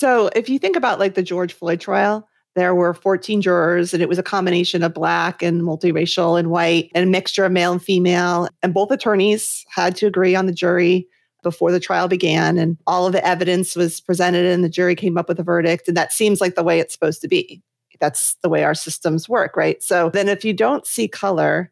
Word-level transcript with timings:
So 0.00 0.30
if 0.34 0.48
you 0.48 0.58
think 0.58 0.76
about 0.76 0.98
like 0.98 1.14
the 1.14 1.22
George 1.22 1.52
Floyd 1.52 1.78
trial, 1.78 2.26
there 2.54 2.74
were 2.74 2.94
14 2.94 3.42
jurors, 3.42 3.92
and 3.92 4.02
it 4.02 4.08
was 4.08 4.18
a 4.18 4.22
combination 4.22 4.82
of 4.82 4.94
black 4.94 5.42
and 5.42 5.60
multiracial 5.60 6.38
and 6.38 6.50
white 6.50 6.90
and 6.94 7.06
a 7.06 7.10
mixture 7.10 7.44
of 7.44 7.52
male 7.52 7.72
and 7.72 7.82
female. 7.82 8.48
And 8.62 8.72
both 8.72 8.90
attorneys 8.90 9.62
had 9.68 9.94
to 9.96 10.06
agree 10.06 10.34
on 10.34 10.46
the 10.46 10.54
jury 10.54 11.06
before 11.42 11.70
the 11.70 11.78
trial 11.78 12.08
began. 12.08 12.56
And 12.56 12.78
all 12.86 13.06
of 13.06 13.12
the 13.12 13.22
evidence 13.26 13.76
was 13.76 14.00
presented, 14.00 14.46
and 14.46 14.64
the 14.64 14.70
jury 14.70 14.94
came 14.94 15.18
up 15.18 15.28
with 15.28 15.38
a 15.38 15.42
verdict. 15.42 15.86
And 15.86 15.98
that 15.98 16.14
seems 16.14 16.40
like 16.40 16.54
the 16.54 16.64
way 16.64 16.80
it's 16.80 16.94
supposed 16.94 17.20
to 17.20 17.28
be. 17.28 17.62
That's 18.00 18.36
the 18.36 18.48
way 18.48 18.64
our 18.64 18.74
systems 18.74 19.28
work, 19.28 19.54
right? 19.54 19.82
So 19.82 20.08
then 20.08 20.30
if 20.30 20.46
you 20.46 20.54
don't 20.54 20.86
see 20.86 21.08
color, 21.08 21.70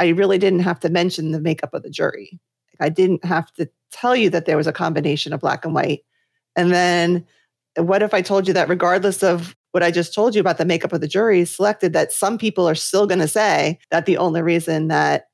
I 0.00 0.08
really 0.08 0.38
didn't 0.38 0.60
have 0.60 0.80
to 0.80 0.88
mention 0.88 1.30
the 1.30 1.40
makeup 1.40 1.74
of 1.74 1.84
the 1.84 1.90
jury. 1.90 2.40
I 2.80 2.88
didn't 2.88 3.24
have 3.24 3.52
to 3.52 3.70
tell 3.92 4.16
you 4.16 4.30
that 4.30 4.46
there 4.46 4.56
was 4.56 4.66
a 4.66 4.72
combination 4.72 5.32
of 5.32 5.38
black 5.38 5.64
and 5.64 5.76
white. 5.76 6.00
And 6.56 6.72
then 6.72 7.24
what 7.76 8.02
if 8.02 8.14
I 8.14 8.22
told 8.22 8.48
you 8.48 8.54
that 8.54 8.68
regardless 8.68 9.22
of 9.22 9.56
what 9.72 9.82
I 9.82 9.90
just 9.90 10.14
told 10.14 10.34
you 10.34 10.40
about 10.40 10.58
the 10.58 10.64
makeup 10.64 10.92
of 10.92 11.00
the 11.00 11.08
jury 11.08 11.44
selected, 11.44 11.92
that 11.92 12.12
some 12.12 12.38
people 12.38 12.68
are 12.68 12.74
still 12.74 13.06
going 13.06 13.20
to 13.20 13.28
say 13.28 13.78
that 13.90 14.06
the 14.06 14.16
only 14.16 14.42
reason 14.42 14.88
that 14.88 15.28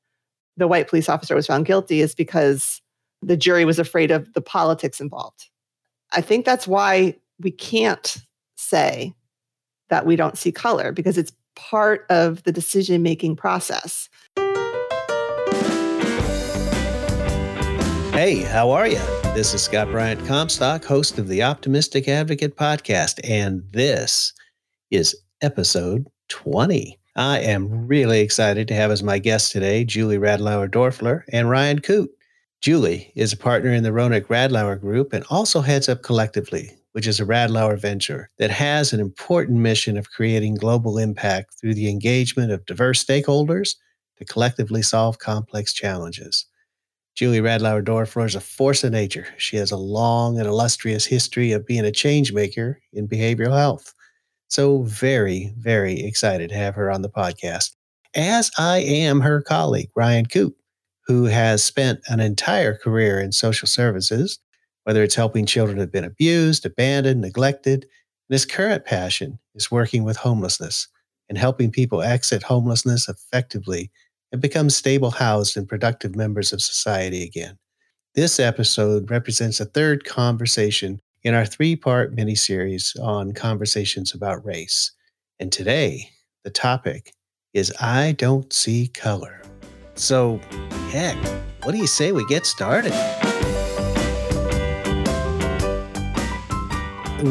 the 0.57 0.67
white 0.67 0.87
police 0.87 1.09
officer 1.09 1.35
was 1.35 1.47
found 1.47 1.65
guilty 1.65 2.01
is 2.01 2.13
because 2.13 2.81
the 3.21 3.37
jury 3.37 3.65
was 3.65 3.79
afraid 3.79 4.11
of 4.11 4.31
the 4.33 4.41
politics 4.41 5.01
involved. 5.01 5.49
I 6.11 6.21
think 6.21 6.45
that's 6.45 6.67
why 6.67 7.15
we 7.39 7.51
can't 7.51 8.17
say 8.55 9.13
that 9.89 10.05
we 10.05 10.15
don't 10.15 10.37
see 10.37 10.51
color 10.51 10.91
because 10.91 11.17
it's 11.17 11.31
part 11.55 12.05
of 12.09 12.43
the 12.43 12.51
decision 12.51 13.01
making 13.01 13.35
process. 13.35 14.09
Hey, 18.13 18.43
how 18.43 18.71
are 18.71 18.87
you? 18.87 19.24
This 19.35 19.53
is 19.53 19.63
Scott 19.63 19.91
Bryant 19.91 20.25
Comstock, 20.25 20.85
host 20.85 21.19
of 21.19 21.27
the 21.27 21.43
Optimistic 21.43 22.07
Advocate 22.07 22.55
podcast, 22.55 23.19
and 23.21 23.63
this 23.73 24.31
is 24.91 25.13
episode 25.41 26.07
20. 26.29 26.97
I 27.17 27.39
am 27.39 27.85
really 27.85 28.21
excited 28.21 28.65
to 28.69 28.73
have 28.75 28.91
as 28.91 29.03
my 29.03 29.19
guests 29.19 29.49
today 29.49 29.83
Julie 29.83 30.17
Radlauer 30.17 30.69
Doerfler 30.69 31.23
and 31.33 31.49
Ryon 31.49 31.79
Coote. 31.79 32.11
Julie 32.61 33.11
is 33.15 33.33
a 33.33 33.37
partner 33.37 33.71
in 33.71 33.83
the 33.83 33.89
Ronik 33.89 34.27
Radlauer 34.27 34.79
Group 34.79 35.11
and 35.11 35.25
also 35.29 35.59
heads 35.59 35.89
up 35.89 36.01
Collectively, 36.01 36.71
which 36.93 37.05
is 37.05 37.19
a 37.19 37.25
Radlauer 37.25 37.77
venture 37.77 38.29
that 38.37 38.51
has 38.51 38.93
an 38.93 39.01
important 39.01 39.59
mission 39.59 39.97
of 39.97 40.11
creating 40.11 40.55
global 40.55 40.97
impact 40.97 41.59
through 41.59 41.73
the 41.73 41.89
engagement 41.89 42.53
of 42.53 42.65
diverse 42.65 43.03
stakeholders 43.03 43.75
to 44.15 44.23
collectively 44.23 44.81
solve 44.81 45.19
complex 45.19 45.73
challenges. 45.73 46.45
Julie 47.15 47.39
Radlauer 47.39 47.81
Doerfler 47.81 48.25
is 48.25 48.35
a 48.35 48.41
force 48.41 48.83
of 48.83 48.91
nature. 48.91 49.25
She 49.37 49.55
has 49.55 49.71
a 49.71 49.77
long 49.77 50.37
and 50.37 50.47
illustrious 50.47 51.05
history 51.05 51.53
of 51.53 51.65
being 51.65 51.85
a 51.85 51.91
change 51.91 52.33
maker 52.33 52.81
in 52.91 53.07
behavioral 53.07 53.57
health. 53.57 53.93
So, 54.49 54.81
very, 54.83 55.53
very 55.57 56.01
excited 56.01 56.49
to 56.49 56.55
have 56.55 56.75
her 56.75 56.91
on 56.91 57.03
the 57.03 57.09
podcast, 57.09 57.71
as 58.15 58.51
I 58.57 58.79
am 58.79 59.21
her 59.21 59.41
colleague, 59.41 59.89
Ryon 59.95 60.25
Coote, 60.25 60.57
who 61.07 61.23
has 61.25 61.63
spent 61.63 62.01
an 62.07 62.19
entire 62.19 62.77
career 62.77 63.21
in 63.21 63.31
social 63.31 63.67
services, 63.67 64.37
whether 64.83 65.01
it's 65.01 65.15
helping 65.15 65.45
children 65.45 65.77
who've 65.77 65.91
been 65.91 66.03
abused, 66.03 66.65
abandoned, 66.65 67.21
neglected. 67.21 67.83
And 67.83 68.33
his 68.33 68.45
current 68.45 68.83
passion 68.83 69.39
is 69.55 69.71
working 69.71 70.03
with 70.03 70.17
homelessness 70.17 70.89
and 71.29 71.37
helping 71.37 71.71
people 71.71 72.01
exit 72.01 72.43
homelessness 72.43 73.07
effectively 73.07 73.89
and 74.35 74.41
become 74.41 74.69
stable 74.69 75.11
housed 75.11 75.55
and 75.55 75.65
productive 75.65 76.13
members 76.13 76.51
of 76.51 76.61
society 76.61 77.23
again. 77.23 77.57
This 78.15 78.37
episode 78.37 79.09
represents 79.09 79.61
a 79.61 79.65
third 79.65 80.03
conversation 80.03 80.99
in 81.23 81.33
our 81.33 81.45
three 81.45 81.77
part 81.77 82.13
mini 82.13 82.35
series 82.35 82.97
on 83.01 83.31
conversations 83.31 84.13
about 84.13 84.45
race. 84.45 84.91
And 85.39 85.53
today, 85.53 86.09
the 86.43 86.49
topic 86.49 87.13
is 87.53 87.73
I 87.79 88.11
Don't 88.17 88.51
See 88.51 88.89
Color. 88.89 89.41
So, 89.93 90.41
heck, 90.91 91.15
what 91.63 91.71
do 91.71 91.77
you 91.77 91.87
say 91.87 92.11
we 92.11 92.25
get 92.25 92.45
started? 92.45 92.91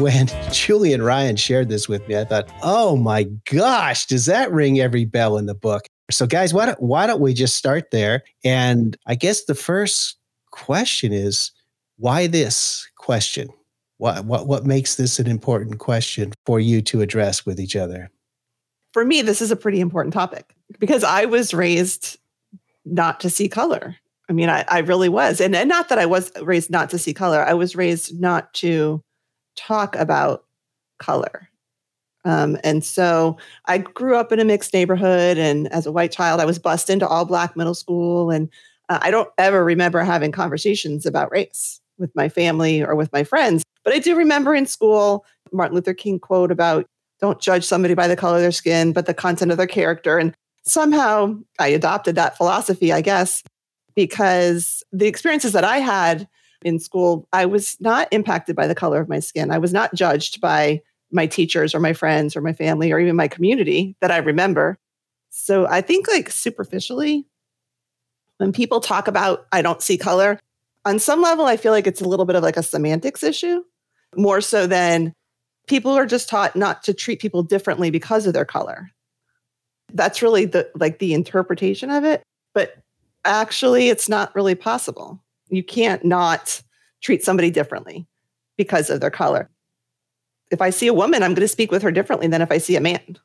When 0.01 0.25
Julie 0.51 0.93
and 0.93 1.05
Ryon 1.05 1.35
shared 1.35 1.69
this 1.69 1.87
with 1.87 2.07
me, 2.07 2.17
I 2.17 2.25
thought, 2.25 2.49
oh 2.63 2.95
my 2.95 3.27
gosh, 3.51 4.07
does 4.07 4.25
that 4.25 4.51
ring 4.51 4.79
every 4.79 5.05
bell 5.05 5.37
in 5.37 5.45
the 5.45 5.53
book? 5.53 5.83
So, 6.11 6.27
guys, 6.27 6.53
why 6.53 6.67
don't, 6.67 6.81
why 6.81 7.07
don't 7.07 7.21
we 7.21 7.33
just 7.33 7.55
start 7.55 7.91
there? 7.91 8.23
And 8.43 8.95
I 9.07 9.15
guess 9.15 9.45
the 9.45 9.55
first 9.55 10.17
question 10.51 11.11
is 11.11 11.51
why 11.97 12.27
this 12.27 12.87
question? 12.97 13.49
What, 13.97 14.25
what, 14.25 14.47
what 14.47 14.65
makes 14.65 14.95
this 14.95 15.19
an 15.19 15.27
important 15.27 15.79
question 15.79 16.33
for 16.45 16.59
you 16.59 16.81
to 16.83 17.01
address 17.01 17.45
with 17.45 17.59
each 17.59 17.75
other? 17.75 18.11
For 18.93 19.05
me, 19.05 19.21
this 19.21 19.41
is 19.41 19.51
a 19.51 19.55
pretty 19.55 19.79
important 19.79 20.13
topic 20.13 20.55
because 20.79 21.03
I 21.03 21.25
was 21.25 21.53
raised 21.53 22.17
not 22.85 23.19
to 23.21 23.29
see 23.29 23.49
color. 23.49 23.95
I 24.29 24.33
mean, 24.33 24.49
I, 24.49 24.65
I 24.67 24.79
really 24.79 25.09
was. 25.09 25.39
And, 25.39 25.55
and 25.55 25.69
not 25.69 25.89
that 25.89 25.99
I 25.99 26.05
was 26.05 26.31
raised 26.41 26.69
not 26.69 26.89
to 26.91 26.97
see 26.97 27.13
color, 27.13 27.43
I 27.43 27.53
was 27.53 27.75
raised 27.75 28.19
not 28.19 28.53
to 28.55 29.01
talk 29.55 29.95
about 29.95 30.45
color. 30.99 31.49
Um, 32.25 32.57
and 32.63 32.83
so 32.83 33.37
I 33.65 33.77
grew 33.77 34.17
up 34.17 34.31
in 34.31 34.39
a 34.39 34.45
mixed 34.45 34.73
neighborhood. 34.73 35.37
And 35.37 35.71
as 35.71 35.85
a 35.85 35.91
white 35.91 36.11
child, 36.11 36.41
I 36.41 36.45
was 36.45 36.59
bused 36.59 36.89
into 36.89 37.07
all 37.07 37.23
black 37.23 37.55
middle 37.55 37.75
school. 37.75 38.31
And 38.31 38.49
uh, 38.89 38.99
I 39.01 39.11
don't 39.11 39.29
ever 39.37 39.63
remember 39.63 40.01
having 40.01 40.31
conversations 40.31 41.05
about 41.05 41.31
race 41.31 41.79
with 41.97 42.13
my 42.15 42.27
family 42.27 42.81
or 42.81 42.95
with 42.95 43.13
my 43.13 43.23
friends. 43.23 43.63
But 43.83 43.93
I 43.93 43.99
do 43.99 44.15
remember 44.15 44.53
in 44.53 44.65
school 44.65 45.25
Martin 45.51 45.75
Luther 45.75 45.93
King 45.93 46.19
quote 46.19 46.51
about 46.51 46.87
don't 47.21 47.39
judge 47.39 47.63
somebody 47.63 47.93
by 47.93 48.07
the 48.07 48.15
color 48.15 48.35
of 48.35 48.41
their 48.41 48.51
skin, 48.51 48.91
but 48.91 49.05
the 49.05 49.13
content 49.13 49.51
of 49.51 49.57
their 49.57 49.67
character. 49.67 50.17
And 50.17 50.33
somehow 50.63 51.37
I 51.59 51.69
adopted 51.69 52.15
that 52.15 52.35
philosophy, 52.35 52.91
I 52.91 53.01
guess, 53.01 53.41
because 53.95 54.83
the 54.91 55.07
experiences 55.07 55.53
that 55.53 55.63
I 55.63 55.77
had 55.77 56.27
in 56.63 56.79
school, 56.79 57.27
I 57.31 57.45
was 57.45 57.77
not 57.79 58.07
impacted 58.11 58.55
by 58.55 58.67
the 58.67 58.75
color 58.75 58.99
of 58.99 59.07
my 59.07 59.19
skin. 59.19 59.51
I 59.51 59.59
was 59.59 59.71
not 59.71 59.93
judged 59.93 60.41
by 60.41 60.81
my 61.15 61.25
teachers 61.25 61.73
or 61.73 61.79
my 61.79 61.93
friends 61.93 62.35
or 62.35 62.41
my 62.41 62.53
family 62.53 62.91
or 62.91 62.99
even 62.99 63.15
my 63.15 63.27
community 63.27 63.95
that 64.01 64.11
I 64.11 64.17
remember. 64.17 64.77
So 65.31 65.65
I 65.65 65.81
think, 65.81 66.07
like, 66.07 66.29
superficially, 66.29 67.25
when 68.37 68.51
people 68.51 68.81
talk 68.81 69.07
about 69.07 69.47
I 69.51 69.61
don't 69.61 69.81
see 69.81 69.97
color, 69.97 70.39
on 70.85 70.99
some 70.99 71.21
level, 71.21 71.45
I 71.45 71.57
feel 71.57 71.71
like 71.71 71.87
it's 71.87 72.01
a 72.01 72.07
little 72.07 72.25
bit 72.25 72.35
of 72.35 72.43
like 72.43 72.57
a 72.57 72.63
semantics 72.63 73.23
issue, 73.23 73.63
more 74.15 74.41
so 74.41 74.67
than 74.67 75.13
people 75.67 75.91
are 75.91 76.05
just 76.05 76.29
taught 76.29 76.55
not 76.55 76.83
to 76.83 76.93
treat 76.93 77.19
people 77.19 77.41
differently 77.41 77.89
because 77.89 78.27
of 78.27 78.33
their 78.33 78.45
color. 78.45 78.91
That's 79.93 80.21
really 80.21 80.45
the 80.45 80.69
like 80.75 80.99
the 80.99 81.13
interpretation 81.13 81.89
of 81.89 82.03
it. 82.03 82.21
But 82.53 82.77
actually, 83.23 83.89
it's 83.89 84.09
not 84.09 84.35
really 84.35 84.55
possible. 84.55 85.19
You 85.49 85.63
can't 85.63 86.03
not 86.05 86.61
treat 87.01 87.23
somebody 87.23 87.49
differently 87.51 88.05
because 88.57 88.89
of 88.89 89.01
their 89.01 89.11
color 89.11 89.49
if 90.51 90.61
I 90.61 90.69
see 90.69 90.87
a 90.87 90.93
woman, 90.93 91.23
I'm 91.23 91.33
going 91.33 91.41
to 91.41 91.47
speak 91.47 91.71
with 91.71 91.81
her 91.81 91.91
differently 91.91 92.27
than 92.27 92.41
if 92.41 92.51
I 92.51 92.57
see 92.57 92.75
a 92.75 92.81
man. 92.81 93.17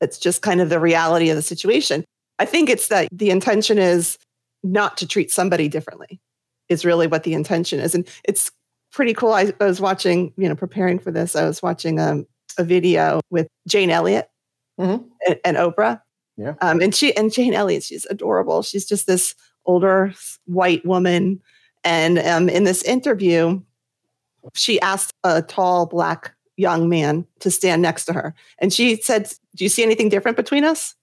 That's 0.00 0.18
just 0.18 0.42
kind 0.42 0.60
of 0.60 0.68
the 0.68 0.80
reality 0.80 1.30
of 1.30 1.36
the 1.36 1.42
situation. 1.42 2.04
I 2.38 2.44
think 2.44 2.68
it's 2.68 2.88
that 2.88 3.08
the 3.12 3.30
intention 3.30 3.78
is 3.78 4.18
not 4.62 4.96
to 4.98 5.06
treat 5.06 5.30
somebody 5.30 5.68
differently, 5.68 6.20
is 6.68 6.84
really 6.84 7.06
what 7.06 7.24
the 7.24 7.34
intention 7.34 7.80
is. 7.80 7.94
And 7.94 8.08
it's 8.24 8.50
pretty 8.92 9.14
cool. 9.14 9.32
I, 9.32 9.52
I 9.60 9.64
was 9.64 9.80
watching, 9.80 10.32
you 10.36 10.48
know, 10.48 10.54
preparing 10.54 10.98
for 10.98 11.10
this, 11.10 11.34
I 11.34 11.44
was 11.44 11.62
watching 11.62 11.98
um, 12.00 12.26
a 12.58 12.64
video 12.64 13.20
with 13.30 13.48
Jane 13.66 13.90
Elliott 13.90 14.28
mm-hmm. 14.78 15.04
and, 15.26 15.40
and, 15.44 15.56
Oprah. 15.56 16.00
Yeah. 16.36 16.54
Um, 16.60 16.80
and 16.80 16.94
she 16.94 17.14
and 17.16 17.32
Jane 17.32 17.54
Elliott, 17.54 17.82
she's 17.82 18.06
adorable. 18.06 18.62
She's 18.62 18.86
just 18.86 19.06
this 19.06 19.34
older 19.64 20.14
white 20.46 20.84
woman. 20.84 21.40
And 21.84 22.18
um, 22.18 22.48
in 22.48 22.64
this 22.64 22.82
interview, 22.82 23.60
she 24.54 24.80
asked 24.80 25.12
a 25.24 25.42
tall 25.42 25.86
black 25.86 26.34
young 26.62 26.88
man 26.88 27.26
to 27.40 27.50
stand 27.50 27.82
next 27.82 28.06
to 28.06 28.12
her. 28.12 28.34
And 28.58 28.72
she 28.72 28.96
said, 28.96 29.30
Do 29.56 29.64
you 29.64 29.68
see 29.68 29.82
anything 29.82 30.08
different 30.08 30.36
between 30.36 30.64
us? 30.64 30.94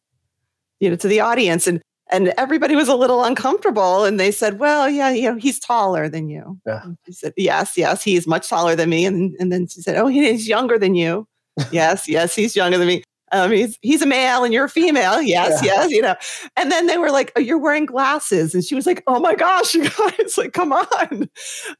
You 0.80 0.90
know, 0.90 0.96
to 0.96 1.08
the 1.08 1.20
audience. 1.20 1.68
And 1.68 1.82
and 2.12 2.34
everybody 2.38 2.76
was 2.76 2.88
a 2.88 2.96
little 2.96 3.24
uncomfortable. 3.24 4.04
And 4.04 4.20
they 4.20 4.32
said, 4.32 4.58
Well, 4.58 4.90
yeah, 4.90 5.12
you 5.12 5.32
know, 5.32 5.38
he's 5.38 5.60
taller 5.60 6.10
than 6.10 6.30
you. 6.30 6.60
Yeah. 6.66 6.84
she 7.06 7.12
said, 7.12 7.34
Yes, 7.38 7.78
yes, 7.78 8.04
he's 8.04 8.26
much 8.26 8.50
taller 8.50 8.76
than 8.76 8.90
me. 8.90 9.06
And 9.06 9.36
and 9.40 9.52
then 9.52 9.68
she 9.68 9.82
said, 9.82 9.98
Oh, 9.98 10.08
he's 10.08 10.48
younger 10.48 10.80
than 10.80 10.96
you. 10.96 11.28
yes, 11.72 12.08
yes, 12.08 12.34
he's 12.34 12.56
younger 12.56 12.78
than 12.78 12.88
me. 12.88 13.04
Um, 13.32 13.52
he's 13.52 13.78
he's 13.82 14.02
a 14.02 14.08
male 14.08 14.44
and 14.44 14.54
you're 14.54 14.66
a 14.66 14.70
female. 14.70 15.22
Yes, 15.30 15.64
yeah. 15.64 15.74
yes, 15.74 15.92
you 15.92 16.02
know. 16.02 16.16
And 16.58 16.72
then 16.72 16.88
they 16.88 16.98
were 16.98 17.12
like, 17.12 17.32
"Oh, 17.36 17.40
you're 17.40 17.60
wearing 17.60 17.86
glasses," 17.86 18.56
and 18.56 18.64
she 18.64 18.74
was 18.74 18.88
like, 18.88 19.04
"Oh 19.06 19.20
my 19.20 19.36
gosh, 19.36 19.74
you 19.76 19.88
guys, 19.90 20.38
like, 20.38 20.54
come 20.54 20.74
on!" 20.74 21.30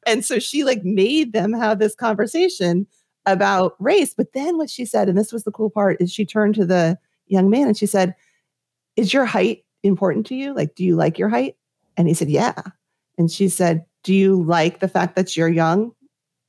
And 0.06 0.24
so 0.24 0.38
she 0.38 0.64
like 0.64 0.84
made 0.84 1.34
them 1.34 1.54
have 1.54 1.80
this 1.80 1.96
conversation 1.96 2.86
about 3.32 3.76
race. 3.80 4.14
But 4.14 4.34
then 4.34 4.58
what 4.58 4.70
she 4.70 4.86
said, 4.86 5.10
and 5.10 5.18
this 5.18 5.34
was 5.34 5.44
the 5.44 5.52
cool 5.52 5.70
part, 5.70 6.02
is 6.02 6.12
she 6.12 6.26
turned 6.26 6.56
to 6.56 6.66
the 6.66 6.98
young 7.28 7.50
man 7.50 7.68
and 7.68 7.78
she 7.78 7.86
said, 7.86 8.16
Is 8.96 9.14
your 9.14 9.26
height 9.26 9.66
important 9.84 10.26
to 10.28 10.36
you? 10.36 10.54
Like, 10.54 10.76
do 10.76 10.84
you 10.84 10.96
like 10.96 11.18
your 11.18 11.30
height? 11.30 11.56
And 11.98 12.08
he 12.08 12.14
said, 12.14 12.30
Yeah. 12.30 12.62
And 13.18 13.32
she 13.32 13.50
said, 13.50 13.86
Do 14.04 14.14
you 14.14 14.42
like 14.44 14.80
the 14.80 14.88
fact 14.88 15.16
that 15.16 15.36
you're 15.36 15.50
young? 15.50 15.94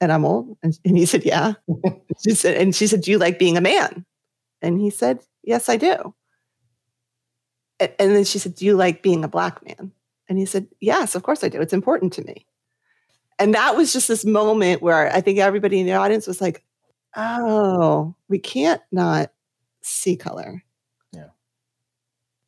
and 0.01 0.11
I'm 0.11 0.25
old. 0.25 0.57
And, 0.63 0.79
and 0.85 0.97
he 0.97 1.07
said, 1.07 1.25
Yeah. 1.25 1.55
she 2.25 2.35
said, 2.35 2.57
and 2.57 2.75
she 2.75 2.87
said, 2.87 3.03
Do 3.03 3.11
you 3.11 3.19
like 3.19 3.39
being 3.39 3.57
a 3.57 3.61
man? 3.61 4.05
And 4.63 4.81
he 4.81 4.91
said, 4.91 5.21
Yes, 5.43 5.69
I 5.69 5.77
do. 5.77 6.15
And, 7.79 7.93
and 7.99 8.17
then 8.17 8.25
she 8.25 8.39
said, 8.39 8.55
Do 8.55 8.65
you 8.65 8.77
like 8.77 9.03
being 9.03 9.25
a 9.25 9.29
black 9.29 9.65
man? 9.65 9.93
And 10.29 10.39
he 10.39 10.47
said, 10.47 10.69
Yes, 10.81 11.15
of 11.15 11.23
course 11.23 11.45
I 11.45 11.49
do. 11.49 11.61
It's 11.61 11.73
important 11.73 12.13
to 12.15 12.25
me. 12.25 12.47
And 13.39 13.55
that 13.55 13.77
was 13.77 13.93
just 13.93 14.09
this 14.09 14.25
moment 14.25 14.83
where 14.83 15.13
I 15.15 15.21
think 15.21 15.39
everybody 15.39 15.81
in 15.81 15.87
the 15.87 15.95
audience 15.95 16.27
was 16.27 16.41
like, 16.41 16.63
Oh, 17.17 18.15
we 18.29 18.39
can't 18.39 18.81
not 18.93 19.33
see 19.83 20.17
color. 20.17 20.63
Yeah. 21.13 21.29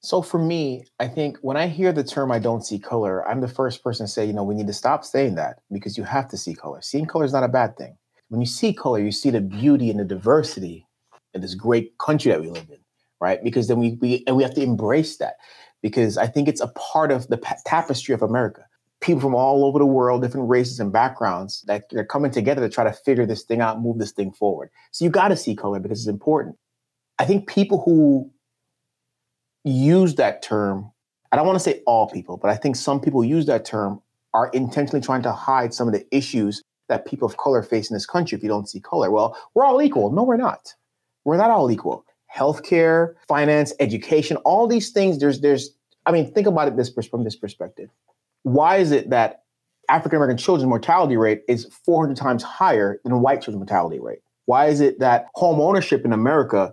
So 0.01 0.23
for 0.23 0.39
me, 0.39 0.85
I 1.01 1.09
think 1.09 1.39
when 1.39 1.57
I 1.57 1.67
hear 1.67 1.93
the 1.93 2.05
term 2.05 2.31
I 2.31 2.39
don't 2.39 2.65
see 2.65 2.79
color, 2.79 3.27
I'm 3.29 3.41
the 3.41 3.49
first 3.49 3.83
person 3.83 4.07
to 4.07 4.13
say, 4.13 4.25
you 4.25 4.33
know, 4.33 4.45
we 4.45 4.55
need 4.55 4.67
to 4.67 4.73
stop 4.73 5.05
saying 5.05 5.35
that 5.37 5.61
because 5.73 5.97
you 5.97 6.05
have 6.05 6.29
to 6.29 6.37
see 6.37 6.55
color. 6.55 6.81
Seeing 6.83 7.07
color 7.07 7.25
is 7.25 7.33
not 7.33 7.45
a 7.45 7.49
bad 7.49 7.77
thing. 7.77 7.97
When 8.29 8.41
you 8.41 8.47
see 8.47 8.73
color, 8.73 8.99
you 8.99 9.13
see 9.13 9.31
the 9.31 9.41
beauty 9.41 9.91
and 9.91 10.01
the 10.01 10.05
diversity 10.05 10.87
in 11.35 11.41
this 11.41 11.55
great 11.55 11.97
country 11.99 12.31
that 12.31 12.41
we 12.41 12.49
live 12.49 12.69
in, 12.71 12.79
right? 13.21 13.43
Because 13.43 13.69
then 13.69 13.79
we, 13.79 13.99
we 14.01 14.25
and 14.27 14.37
we 14.37 14.43
have 14.43 14.55
to 14.55 14.63
embrace 14.63 15.17
that 15.19 15.35
because 15.83 16.17
I 16.17 16.27
think 16.27 16.49
it's 16.49 16.61
a 16.61 16.69
part 16.69 17.11
of 17.11 17.29
the 17.29 17.37
tapestry 17.67 18.15
of 18.15 18.23
America. 18.23 18.65
People 19.03 19.21
from 19.21 19.35
all 19.35 19.65
over 19.65 19.79
the 19.79 19.87
world, 19.87 20.23
different 20.23 20.49
races 20.49 20.81
and 20.81 20.93
backgrounds, 20.93 21.63
that 21.63 21.91
they're 21.91 22.05
coming 22.05 22.31
together 22.31 22.63
to 22.63 22.73
try 22.73 22.85
to 22.85 22.93
figure 22.93 23.27
this 23.27 23.43
thing 23.43 23.61
out, 23.61 23.81
move 23.81 23.99
this 23.99 24.13
thing 24.13 24.33
forward. 24.33 24.71
So 24.93 25.05
you 25.05 25.11
got 25.11 25.29
to 25.29 25.37
see 25.37 25.55
color 25.55 25.81
because 25.81 25.99
it's 25.99 26.09
important. 26.09 26.57
I 27.19 27.25
think 27.25 27.49
people 27.49 27.83
who 27.83 28.31
use 29.65 30.15
that 30.17 30.43
term. 30.43 30.91
I 31.31 31.37
don't 31.37 31.47
want 31.47 31.57
to 31.57 31.63
say 31.63 31.83
all 31.87 32.09
people, 32.09 32.37
but 32.37 32.51
I 32.51 32.57
think 32.57 32.77
some 32.77 33.01
people 33.01 33.25
use 33.25 33.47
that 33.47 33.65
term 33.65 34.01
are 34.35 34.49
intentionally 34.49 35.01
trying 35.01 35.23
to 35.23 35.33
hide 35.33 35.75
some 35.75 35.89
of 35.89 35.95
the 35.95 36.07
issues 36.15 36.63
that 36.89 37.07
people 37.07 37.27
of 37.27 37.37
color 37.37 37.63
face 37.63 37.91
in 37.91 37.95
this 37.95 38.07
country 38.07 38.37
if 38.37 38.43
you 38.43 38.49
don't 38.49 38.69
see 38.69 38.81
color. 38.81 39.11
Well, 39.11 39.37
we're 39.55 39.65
all 39.65 39.81
equal. 39.83 40.11
No, 40.11 40.23
we're 40.23 40.37
not. 40.37 40.75
We're 41.25 41.37
not 41.37 41.51
all 41.51 41.71
equal. 41.71 42.05
Healthcare, 42.35 43.15
finance, 43.29 43.73
education, 43.81 44.37
all 44.39 44.67
these 44.67 44.91
things, 44.91 45.19
there's 45.19 45.41
there's 45.41 45.71
I 46.07 46.13
mean, 46.13 46.33
think 46.33 46.47
about 46.47 46.69
it 46.69 46.77
this 46.77 46.93
from 47.07 47.25
this 47.25 47.37
perspective. 47.37 47.89
Why 48.43 48.77
is 48.77 48.91
it 48.91 49.11
that 49.11 49.43
African 49.89 50.17
American 50.17 50.39
children's 50.39 50.69
mortality 50.69 51.17
rate 51.17 51.43
is 51.49 51.67
400 51.85 52.17
times 52.17 52.43
higher 52.43 53.01
than 53.05 53.21
white 53.21 53.43
children's 53.43 53.69
mortality 53.71 54.01
rate? 54.01 54.21
Why 54.47 54.67
is 54.67 54.81
it 54.81 54.99
that 55.01 55.27
home 55.35 55.61
ownership 55.61 56.05
in 56.05 56.13
America 56.13 56.73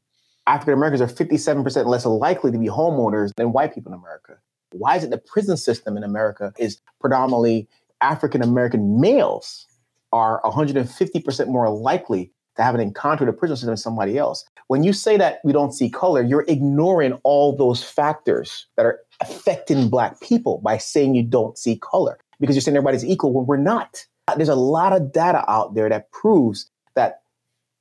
African 0.50 0.74
Americans 0.74 1.02
are 1.02 1.08
57% 1.08 1.86
less 1.86 2.06
likely 2.08 2.52
to 2.52 2.58
be 2.58 2.68
homeowners 2.68 3.32
than 3.36 3.52
white 3.52 3.74
people 3.74 3.94
in 3.94 4.00
America. 4.00 4.38
Why 4.72 4.98
is 4.98 5.04
it 5.04 5.12
the 5.12 5.20
prison 5.20 5.58
system 5.58 5.96
in 5.96 6.04
America 6.04 6.52
is 6.58 6.82
predominantly 7.00 7.68
African 8.02 8.42
American 8.42 9.00
males 9.00 9.68
are 10.12 10.42
150% 10.44 11.48
more 11.48 11.70
likely 11.70 12.32
to 12.60 12.64
have 12.64 12.76
an 12.76 12.82
encounter 12.82 13.26
with 13.26 13.34
the 13.34 13.40
prison 13.40 13.56
system 13.56 13.70
than 13.70 13.78
somebody 13.78 14.18
else? 14.18 14.46
When 14.68 14.84
you 14.84 14.94
say 14.94 15.18
that 15.18 15.40
we 15.44 15.52
don't 15.52 15.74
see 15.74 15.90
color, 15.90 16.22
you're 16.22 16.46
ignoring 16.48 17.14
all 17.24 17.56
those 17.56 17.84
factors 17.84 18.68
that 18.76 18.86
are 18.86 19.00
affecting 19.22 19.90
Black 19.90 20.22
people 20.22 20.60
by 20.64 20.78
saying 20.78 21.16
you 21.16 21.24
don't 21.24 21.58
see 21.58 21.78
color 21.78 22.20
because 22.40 22.56
you're 22.56 22.62
saying 22.62 22.78
everybody's 22.78 23.06
equal 23.06 23.34
when 23.34 23.46
we're 23.48 23.58
not. 23.58 24.06
There's 24.36 24.50
a 24.50 24.56
lot 24.56 24.94
of 24.94 25.12
data 25.12 25.44
out 25.50 25.74
there 25.74 25.90
that 25.90 26.12
proves 26.12 26.70
that 26.94 27.22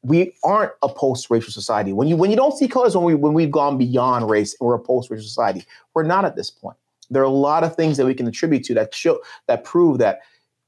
we 0.02 0.32
aren't 0.44 0.72
a 0.82 0.88
post-racial 0.88 1.52
society. 1.52 1.92
When 1.92 2.08
you 2.08 2.16
when 2.16 2.30
you 2.30 2.36
don't 2.36 2.56
see 2.56 2.68
colors, 2.68 2.96
when 2.96 3.04
we 3.04 3.14
when 3.14 3.34
we've 3.34 3.50
gone 3.50 3.76
beyond 3.76 4.30
race 4.30 4.56
and 4.58 4.66
we're 4.66 4.76
a 4.76 4.80
post-racial 4.80 5.24
society, 5.24 5.64
we're 5.94 6.04
not 6.04 6.24
at 6.24 6.36
this 6.36 6.50
point. 6.50 6.76
There 7.10 7.20
are 7.20 7.26
a 7.26 7.30
lot 7.30 7.64
of 7.64 7.74
things 7.74 7.96
that 7.96 8.06
we 8.06 8.14
can 8.14 8.26
attribute 8.26 8.64
to 8.64 8.74
that 8.74 8.94
show 8.94 9.20
that 9.46 9.64
prove 9.64 9.98
that 9.98 10.20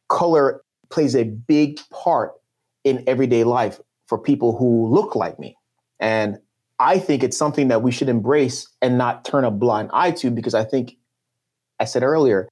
color 0.08 0.62
plays 0.90 1.14
a 1.14 1.24
big 1.24 1.78
part 1.90 2.32
in 2.84 3.04
everyday 3.06 3.44
life 3.44 3.80
for 4.10 4.18
people 4.18 4.58
who 4.58 4.88
look 4.88 5.14
like 5.14 5.38
me. 5.38 5.56
And 6.00 6.38
I 6.80 6.98
think 6.98 7.22
it's 7.22 7.38
something 7.38 7.68
that 7.68 7.82
we 7.82 7.92
should 7.92 8.08
embrace 8.08 8.68
and 8.82 8.98
not 8.98 9.24
turn 9.24 9.44
a 9.44 9.52
blind 9.52 9.90
eye 9.94 10.10
to 10.10 10.32
because 10.32 10.52
I 10.52 10.64
think 10.64 10.96
I 11.78 11.84
said 11.84 12.02
earlier, 12.02 12.48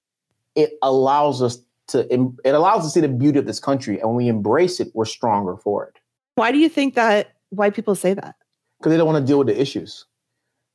it 0.55 0.75
allows 0.82 1.43
us 1.43 1.58
to 1.88 2.06
it 2.10 2.55
allows 2.55 2.81
us 2.81 2.84
to 2.84 2.90
see 2.90 3.00
the 3.00 3.08
beauty 3.08 3.38
of 3.38 3.46
this 3.46 3.58
country 3.58 3.99
and 3.99 4.08
when 4.08 4.16
we 4.16 4.28
embrace 4.28 4.78
it, 4.78 4.88
we're 4.94 5.05
stronger 5.05 5.56
for 5.56 5.87
it. 5.87 5.99
Why 6.37 6.52
do 6.52 6.58
you 6.58 6.69
think 6.69 6.94
that? 6.94 7.34
Why 7.50 7.70
people 7.70 7.96
say 7.96 8.14
that? 8.14 8.37
Because 8.78 8.93
they 8.93 8.96
don't 8.96 9.06
want 9.06 9.25
to 9.25 9.28
deal 9.28 9.38
with 9.38 9.49
the 9.49 9.60
issues. 9.60 10.05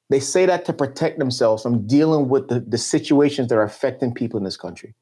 They 0.10 0.20
say 0.20 0.46
that 0.46 0.66
to 0.66 0.74
protect 0.74 1.18
themselves 1.18 1.64
from 1.64 1.88
dealing 1.88 2.28
with 2.28 2.50
the, 2.50 2.60
the 2.60 2.78
situations 2.78 3.48
that 3.48 3.56
are 3.56 3.64
affecting 3.64 4.14
people 4.14 4.38
in 4.38 4.44
this 4.44 4.58
country. 4.58 4.94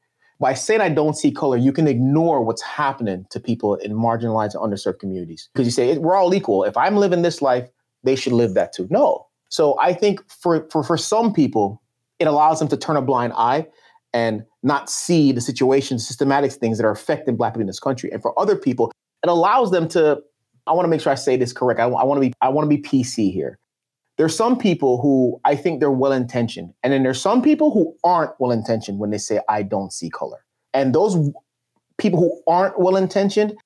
By 0.42 0.54
saying 0.54 0.80
I 0.80 0.88
don't 0.88 1.16
see 1.16 1.30
color, 1.30 1.56
you 1.56 1.72
can 1.72 1.86
ignore 1.86 2.42
what's 2.42 2.62
happening 2.62 3.24
to 3.30 3.38
people 3.38 3.76
in 3.76 3.92
marginalized 3.92 4.60
and 4.60 4.72
underserved 4.72 4.98
communities. 4.98 5.48
Because 5.54 5.68
you 5.68 5.70
say 5.70 5.96
we're 5.98 6.16
all 6.16 6.34
equal. 6.34 6.64
If 6.64 6.76
I'm 6.76 6.96
living 6.96 7.22
this 7.22 7.40
life, 7.40 7.70
they 8.02 8.16
should 8.16 8.32
live 8.32 8.54
that 8.54 8.72
too. 8.72 8.88
No. 8.90 9.28
So 9.50 9.78
I 9.80 9.94
think 9.94 10.20
for, 10.28 10.68
for, 10.68 10.82
for 10.82 10.96
some 10.96 11.32
people, 11.32 11.80
it 12.18 12.26
allows 12.26 12.58
them 12.58 12.66
to 12.68 12.76
turn 12.76 12.96
a 12.96 13.02
blind 13.02 13.34
eye 13.36 13.68
and 14.12 14.44
not 14.64 14.90
see 14.90 15.30
the 15.30 15.40
situations, 15.40 16.04
systematic 16.08 16.50
things 16.50 16.76
that 16.78 16.84
are 16.84 16.90
affecting 16.90 17.36
Black 17.36 17.52
people 17.52 17.60
in 17.60 17.66
this 17.68 17.78
country. 17.78 18.10
And 18.10 18.20
for 18.20 18.36
other 18.36 18.56
people, 18.56 18.90
it 19.22 19.28
allows 19.28 19.70
them 19.70 19.86
to 19.90 20.20
I 20.66 20.72
want 20.72 20.84
to 20.86 20.88
make 20.88 21.00
sure 21.00 21.12
I 21.12 21.16
say 21.16 21.36
this 21.36 21.52
correct. 21.52 21.78
I, 21.78 21.84
I 21.84 22.02
want 22.02 22.20
to 22.20 22.28
be 22.28 22.34
I 22.42 22.48
want 22.48 22.68
to 22.68 22.76
be 22.76 22.82
PC 22.82 23.32
here. 23.32 23.60
There's 24.22 24.36
some 24.36 24.56
people 24.56 25.02
who 25.02 25.40
I 25.44 25.56
think 25.56 25.80
they're 25.80 25.90
well 25.90 26.12
intentioned, 26.12 26.72
and 26.84 26.92
then 26.92 27.02
there's 27.02 27.20
some 27.20 27.42
people 27.42 27.72
who 27.72 27.92
aren't 28.04 28.30
well 28.38 28.52
intentioned 28.52 29.00
when 29.00 29.10
they 29.10 29.18
say 29.18 29.40
I 29.48 29.64
don't 29.64 29.92
see 29.92 30.10
color. 30.10 30.44
And 30.72 30.94
those 30.94 31.16
people 31.98 32.20
who 32.20 32.40
aren't 32.46 32.78
well 32.78 32.94
intentioned, 32.94 33.56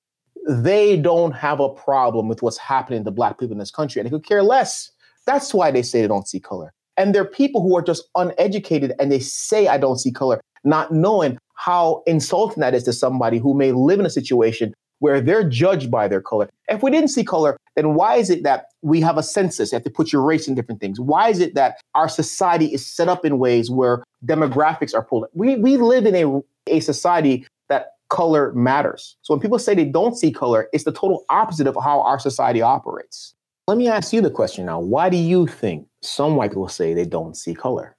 they 0.48 0.96
don't 0.96 1.32
have 1.32 1.60
a 1.60 1.68
problem 1.68 2.26
with 2.26 2.40
what's 2.40 2.56
happening 2.56 3.04
to 3.04 3.10
black 3.10 3.38
people 3.38 3.52
in 3.52 3.58
this 3.58 3.70
country, 3.70 4.00
and 4.00 4.06
they 4.06 4.10
could 4.10 4.26
care 4.26 4.42
less. 4.42 4.90
That's 5.26 5.52
why 5.52 5.70
they 5.70 5.82
say 5.82 6.00
they 6.00 6.08
don't 6.08 6.26
see 6.26 6.40
color. 6.40 6.72
And 6.96 7.14
there 7.14 7.20
are 7.20 7.26
people 7.28 7.60
who 7.60 7.76
are 7.76 7.82
just 7.82 8.08
uneducated 8.14 8.94
and 8.98 9.12
they 9.12 9.18
say 9.18 9.68
I 9.68 9.76
don't 9.76 9.98
see 9.98 10.10
color, 10.10 10.40
not 10.64 10.90
knowing 10.90 11.36
how 11.56 12.02
insulting 12.06 12.62
that 12.62 12.74
is 12.74 12.84
to 12.84 12.94
somebody 12.94 13.36
who 13.36 13.52
may 13.52 13.72
live 13.72 14.00
in 14.00 14.06
a 14.06 14.10
situation 14.10 14.72
where 14.98 15.20
they're 15.20 15.48
judged 15.48 15.90
by 15.90 16.08
their 16.08 16.20
color. 16.20 16.48
If 16.68 16.82
we 16.82 16.90
didn't 16.90 17.08
see 17.08 17.24
color, 17.24 17.56
then 17.74 17.94
why 17.94 18.16
is 18.16 18.30
it 18.30 18.42
that 18.44 18.66
we 18.82 19.00
have 19.02 19.18
a 19.18 19.22
census? 19.22 19.72
You 19.72 19.76
have 19.76 19.84
to 19.84 19.90
put 19.90 20.12
your 20.12 20.22
race 20.22 20.48
in 20.48 20.54
different 20.54 20.80
things. 20.80 20.98
Why 20.98 21.28
is 21.28 21.40
it 21.40 21.54
that 21.54 21.78
our 21.94 22.08
society 22.08 22.66
is 22.66 22.86
set 22.86 23.08
up 23.08 23.24
in 23.24 23.38
ways 23.38 23.70
where 23.70 24.02
demographics 24.24 24.94
are 24.94 25.02
pulled? 25.02 25.26
We, 25.34 25.56
we 25.56 25.76
live 25.76 26.06
in 26.06 26.14
a, 26.14 26.40
a 26.74 26.80
society 26.80 27.46
that 27.68 27.92
color 28.08 28.52
matters. 28.54 29.16
So 29.22 29.34
when 29.34 29.40
people 29.40 29.58
say 29.58 29.74
they 29.74 29.84
don't 29.84 30.16
see 30.16 30.32
color, 30.32 30.68
it's 30.72 30.84
the 30.84 30.92
total 30.92 31.24
opposite 31.28 31.66
of 31.66 31.76
how 31.82 32.00
our 32.02 32.18
society 32.18 32.62
operates. 32.62 33.34
Let 33.68 33.78
me 33.78 33.88
ask 33.88 34.12
you 34.12 34.20
the 34.20 34.30
question 34.30 34.64
now. 34.64 34.78
Why 34.78 35.08
do 35.08 35.16
you 35.16 35.46
think 35.46 35.88
some 36.00 36.36
white 36.36 36.50
people 36.50 36.68
say 36.68 36.94
they 36.94 37.04
don't 37.04 37.36
see 37.36 37.54
color? 37.54 37.96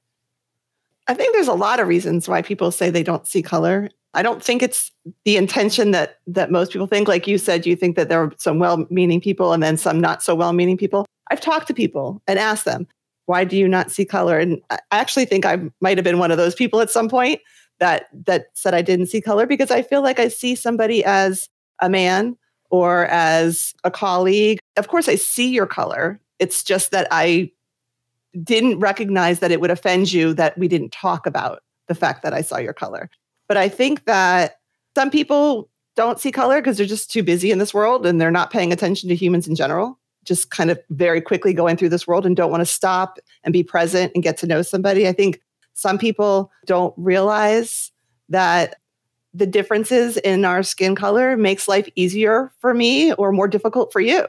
I 1.10 1.14
think 1.14 1.34
there's 1.34 1.48
a 1.48 1.54
lot 1.54 1.80
of 1.80 1.88
reasons 1.88 2.28
why 2.28 2.42
people 2.42 2.72
say 2.72 2.90
they 2.90 3.04
don't 3.04 3.28
see 3.28 3.42
color. 3.42 3.90
I 4.14 4.24
don't 4.24 4.44
think 4.44 4.64
it's 4.64 4.92
the 5.26 5.38
intention 5.38 5.92
that 5.92 6.20
that 6.28 6.52
most 6.52 6.72
people 6.72 6.88
think. 6.88 7.08
Like 7.08 7.28
you 7.28 7.38
said, 7.38 7.66
you 7.66 7.76
think 7.76 7.96
that 7.96 8.10
there 8.10 8.22
are 8.22 8.34
some 8.38 8.60
well-meaning 8.60 9.22
people 9.22 9.54
and 9.54 9.62
then 9.62 9.78
some 9.78 10.00
not 10.00 10.24
so 10.24 10.34
well-meaning 10.34 10.78
people. 10.78 11.06
I've 11.30 11.42
talked 11.42 11.68
to 11.68 11.74
people 11.74 12.22
and 12.28 12.40
asked 12.40 12.66
them, 12.66 12.88
"Why 13.26 13.44
do 13.44 13.58
you 13.58 13.68
not 13.68 13.92
see 13.92 14.06
color?" 14.06 14.40
And 14.40 14.62
I 14.70 14.80
actually 14.92 15.26
think 15.26 15.46
I 15.46 15.60
might 15.82 15.98
have 15.98 16.06
been 16.06 16.20
one 16.20 16.32
of 16.32 16.38
those 16.38 16.56
people 16.56 16.80
at 16.80 16.90
some 16.90 17.10
point 17.10 17.42
that 17.80 18.08
that 18.26 18.48
said 18.54 18.74
I 18.74 18.82
didn't 18.82 19.08
see 19.08 19.22
color 19.22 19.46
because 19.46 19.72
I 19.72 19.82
feel 19.82 20.02
like 20.02 20.20
I 20.20 20.30
see 20.30 20.56
somebody 20.56 21.04
as 21.04 21.48
a 21.80 21.90
man 21.90 22.36
or 22.70 23.06
as 23.06 23.76
a 23.84 23.92
colleague. 23.92 24.60
Of 24.78 24.88
course, 24.88 25.08
I 25.08 25.16
see 25.16 25.50
your 25.50 25.68
color. 25.68 26.20
It's 26.40 26.64
just 26.64 26.92
that 26.92 27.08
I 27.12 27.52
didn't 28.44 28.80
recognize 28.80 29.40
that 29.40 29.52
it 29.52 29.62
would 29.62 29.72
offend 29.72 30.12
you 30.12 30.34
that 30.34 30.58
we 30.58 30.68
didn't 30.68 30.92
talk 30.92 31.26
about 31.26 31.64
the 31.88 31.96
fact 31.96 32.24
that 32.24 32.34
I 32.34 32.42
saw 32.42 32.58
your 32.58 32.74
color. 32.74 33.10
But 33.48 33.58
I 33.58 33.70
think 33.70 34.06
that 34.06 34.60
some 34.96 35.10
people 35.10 35.70
don't 35.96 36.20
see 36.20 36.32
color 36.32 36.62
because 36.62 36.78
they're 36.78 36.86
just 36.86 37.12
too 37.12 37.24
busy 37.24 37.52
in 37.52 37.60
this 37.60 37.74
world 37.74 38.06
and 38.06 38.22
they're 38.22 38.32
not 38.32 38.52
paying 38.52 38.72
attention 38.72 39.10
to 39.10 39.16
humans 39.16 39.48
in 39.48 39.56
general, 39.56 39.98
just 40.26 40.52
kind 40.52 40.70
of 40.70 40.80
very 40.90 41.22
quickly 41.22 41.54
going 41.54 41.78
through 41.78 41.90
this 41.90 42.08
world 42.08 42.26
and 42.26 42.36
don't 42.36 42.52
want 42.52 42.62
to 42.62 42.66
stop 42.66 43.20
and 43.44 43.54
be 43.54 43.64
present 43.64 44.12
and 44.14 44.24
get 44.24 44.38
to 44.38 44.48
know 44.48 44.62
somebody. 44.62 45.08
I 45.08 45.14
think 45.14 45.42
some 45.74 45.98
people 45.98 46.52
don't 46.66 46.94
realize 46.98 47.92
that 48.30 48.76
the 49.34 49.46
differences 49.46 50.18
in 50.18 50.46
our 50.46 50.64
skin 50.64 50.96
color 50.96 51.38
makes 51.38 51.68
life 51.68 51.88
easier 51.96 52.52
for 52.60 52.74
me 52.74 53.14
or 53.14 53.32
more 53.32 53.48
difficult 53.48 53.94
for 53.94 54.00
you. 54.00 54.26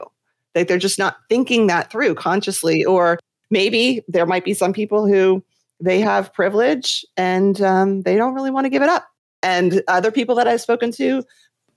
Like 0.55 0.67
they're 0.67 0.77
just 0.77 0.99
not 0.99 1.17
thinking 1.29 1.67
that 1.67 1.91
through 1.91 2.15
consciously. 2.15 2.85
Or 2.85 3.19
maybe 3.49 4.03
there 4.07 4.25
might 4.25 4.45
be 4.45 4.53
some 4.53 4.73
people 4.73 5.07
who 5.07 5.43
they 5.79 5.99
have 6.01 6.33
privilege 6.33 7.05
and 7.17 7.61
um, 7.61 8.01
they 8.01 8.15
don't 8.15 8.33
really 8.33 8.51
want 8.51 8.65
to 8.65 8.69
give 8.69 8.81
it 8.81 8.89
up. 8.89 9.07
And 9.41 9.81
other 9.87 10.11
people 10.11 10.35
that 10.35 10.47
I've 10.47 10.61
spoken 10.61 10.91
to, 10.93 11.23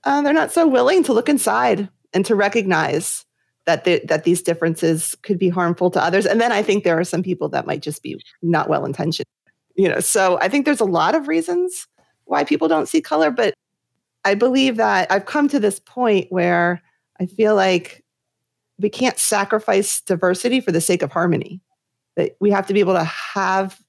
uh, 0.03 0.21
they're 0.21 0.33
not 0.33 0.51
so 0.51 0.67
willing 0.67 1.03
to 1.03 1.13
look 1.13 1.29
inside 1.29 1.89
and 2.13 2.25
to 2.25 2.35
recognize 2.35 3.25
that 3.65 3.85
that 3.85 4.25
these 4.25 4.41
differences 4.41 5.15
could 5.23 5.39
be 5.39 5.47
harmful 5.47 5.89
to 5.91 6.03
others. 6.03 6.25
And 6.25 6.41
then 6.41 6.51
I 6.51 6.61
think 6.61 6.83
there 6.83 6.99
are 6.99 7.05
some 7.05 7.23
people 7.23 7.47
that 7.49 7.65
might 7.65 7.81
just 7.81 8.03
be 8.03 8.21
not 8.41 8.67
well 8.67 8.85
intentioned. 8.85 9.27
You 9.75 9.89
know, 9.89 10.01
so 10.01 10.37
I 10.41 10.49
think 10.49 10.65
there's 10.65 10.81
a 10.81 10.85
lot 10.85 11.15
of 11.15 11.27
reasons 11.27 11.87
why 12.25 12.43
people 12.43 12.67
don't 12.67 12.87
see 12.87 13.01
color, 13.01 13.31
but 13.31 13.53
I 14.25 14.35
believe 14.35 14.77
that 14.77 15.11
I've 15.11 15.25
come 15.25 15.47
to 15.49 15.59
this 15.59 15.79
point 15.79 16.27
where 16.29 16.81
I 17.19 17.25
feel 17.25 17.55
like 17.55 18.03
we 18.79 18.89
can't 18.89 19.17
sacrifice 19.17 20.01
diversity 20.01 20.59
for 20.59 20.71
the 20.71 20.81
sake 20.81 21.01
of 21.01 21.11
harmony. 21.11 21.61
That 22.15 22.35
we 22.39 22.51
have 22.51 22.67
to 22.67 22.73
be 22.73 22.79
able 22.81 22.93
to 22.93 23.03
have 23.03 23.79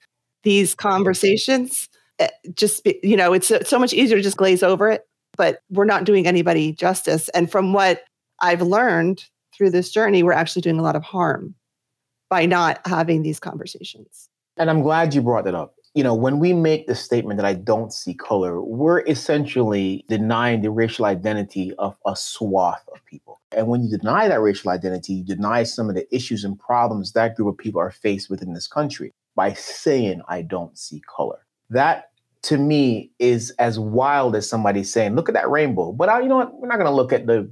these 0.44 0.74
conversations. 0.74 1.88
Eh, 2.20 2.28
just, 2.54 2.86
you 3.02 3.16
know, 3.16 3.32
it's 3.32 3.50
so 3.68 3.78
much 3.78 3.92
easier 3.92 4.16
to 4.16 4.22
just 4.22 4.36
glaze 4.36 4.62
over 4.62 4.88
it, 4.88 5.06
but 5.36 5.58
we're 5.70 5.84
not 5.84 6.04
doing 6.04 6.26
anybody 6.26 6.72
justice. 6.72 7.28
And 7.30 7.50
from 7.50 7.72
what 7.72 8.04
I've 8.40 8.62
learned 8.62 9.24
through 9.56 9.70
this 9.70 9.90
journey, 9.90 10.22
we're 10.22 10.32
actually 10.32 10.62
doing 10.62 10.78
a 10.78 10.82
lot 10.82 10.96
of 10.96 11.02
harm 11.02 11.54
by 12.30 12.46
not 12.46 12.80
having 12.86 13.22
these 13.22 13.40
conversations. 13.40 14.28
And 14.56 14.70
I'm 14.70 14.82
glad 14.82 15.14
you 15.14 15.22
brought 15.22 15.44
that 15.44 15.54
up. 15.54 15.74
You 15.94 16.02
know, 16.02 16.14
when 16.14 16.40
we 16.40 16.52
make 16.52 16.86
the 16.86 16.94
statement 16.94 17.36
that 17.38 17.46
I 17.46 17.54
don't 17.54 17.92
see 17.92 18.14
color, 18.14 18.60
we're 18.60 19.00
essentially 19.06 20.04
denying 20.08 20.62
the 20.62 20.70
racial 20.70 21.04
identity 21.04 21.72
of 21.78 21.96
a 22.04 22.16
swath 22.16 22.82
of 22.92 23.04
people. 23.04 23.40
And 23.52 23.68
when 23.68 23.84
you 23.84 23.96
deny 23.96 24.26
that 24.26 24.40
racial 24.40 24.70
identity, 24.72 25.14
you 25.14 25.24
deny 25.24 25.62
some 25.62 25.88
of 25.88 25.94
the 25.94 26.12
issues 26.14 26.42
and 26.42 26.58
problems 26.58 27.12
that 27.12 27.36
group 27.36 27.48
of 27.48 27.58
people 27.58 27.80
are 27.80 27.92
faced 27.92 28.28
with 28.28 28.42
in 28.42 28.54
this 28.54 28.66
country 28.66 29.12
by 29.34 29.52
saying, 29.52 30.22
I 30.28 30.42
don't 30.42 30.76
see 30.78 31.02
color. 31.14 31.46
That 31.70 32.10
to 32.42 32.58
me 32.58 33.10
is 33.18 33.50
as 33.58 33.78
wild 33.78 34.36
as 34.36 34.48
somebody 34.48 34.84
saying, 34.84 35.16
look 35.16 35.28
at 35.28 35.34
that 35.34 35.50
rainbow. 35.50 35.92
But 35.92 36.08
I, 36.08 36.20
you 36.20 36.28
know 36.28 36.36
what? 36.36 36.54
We're 36.54 36.68
not 36.68 36.76
going 36.76 36.90
to 36.90 36.94
look 36.94 37.12
at 37.12 37.26
the 37.26 37.50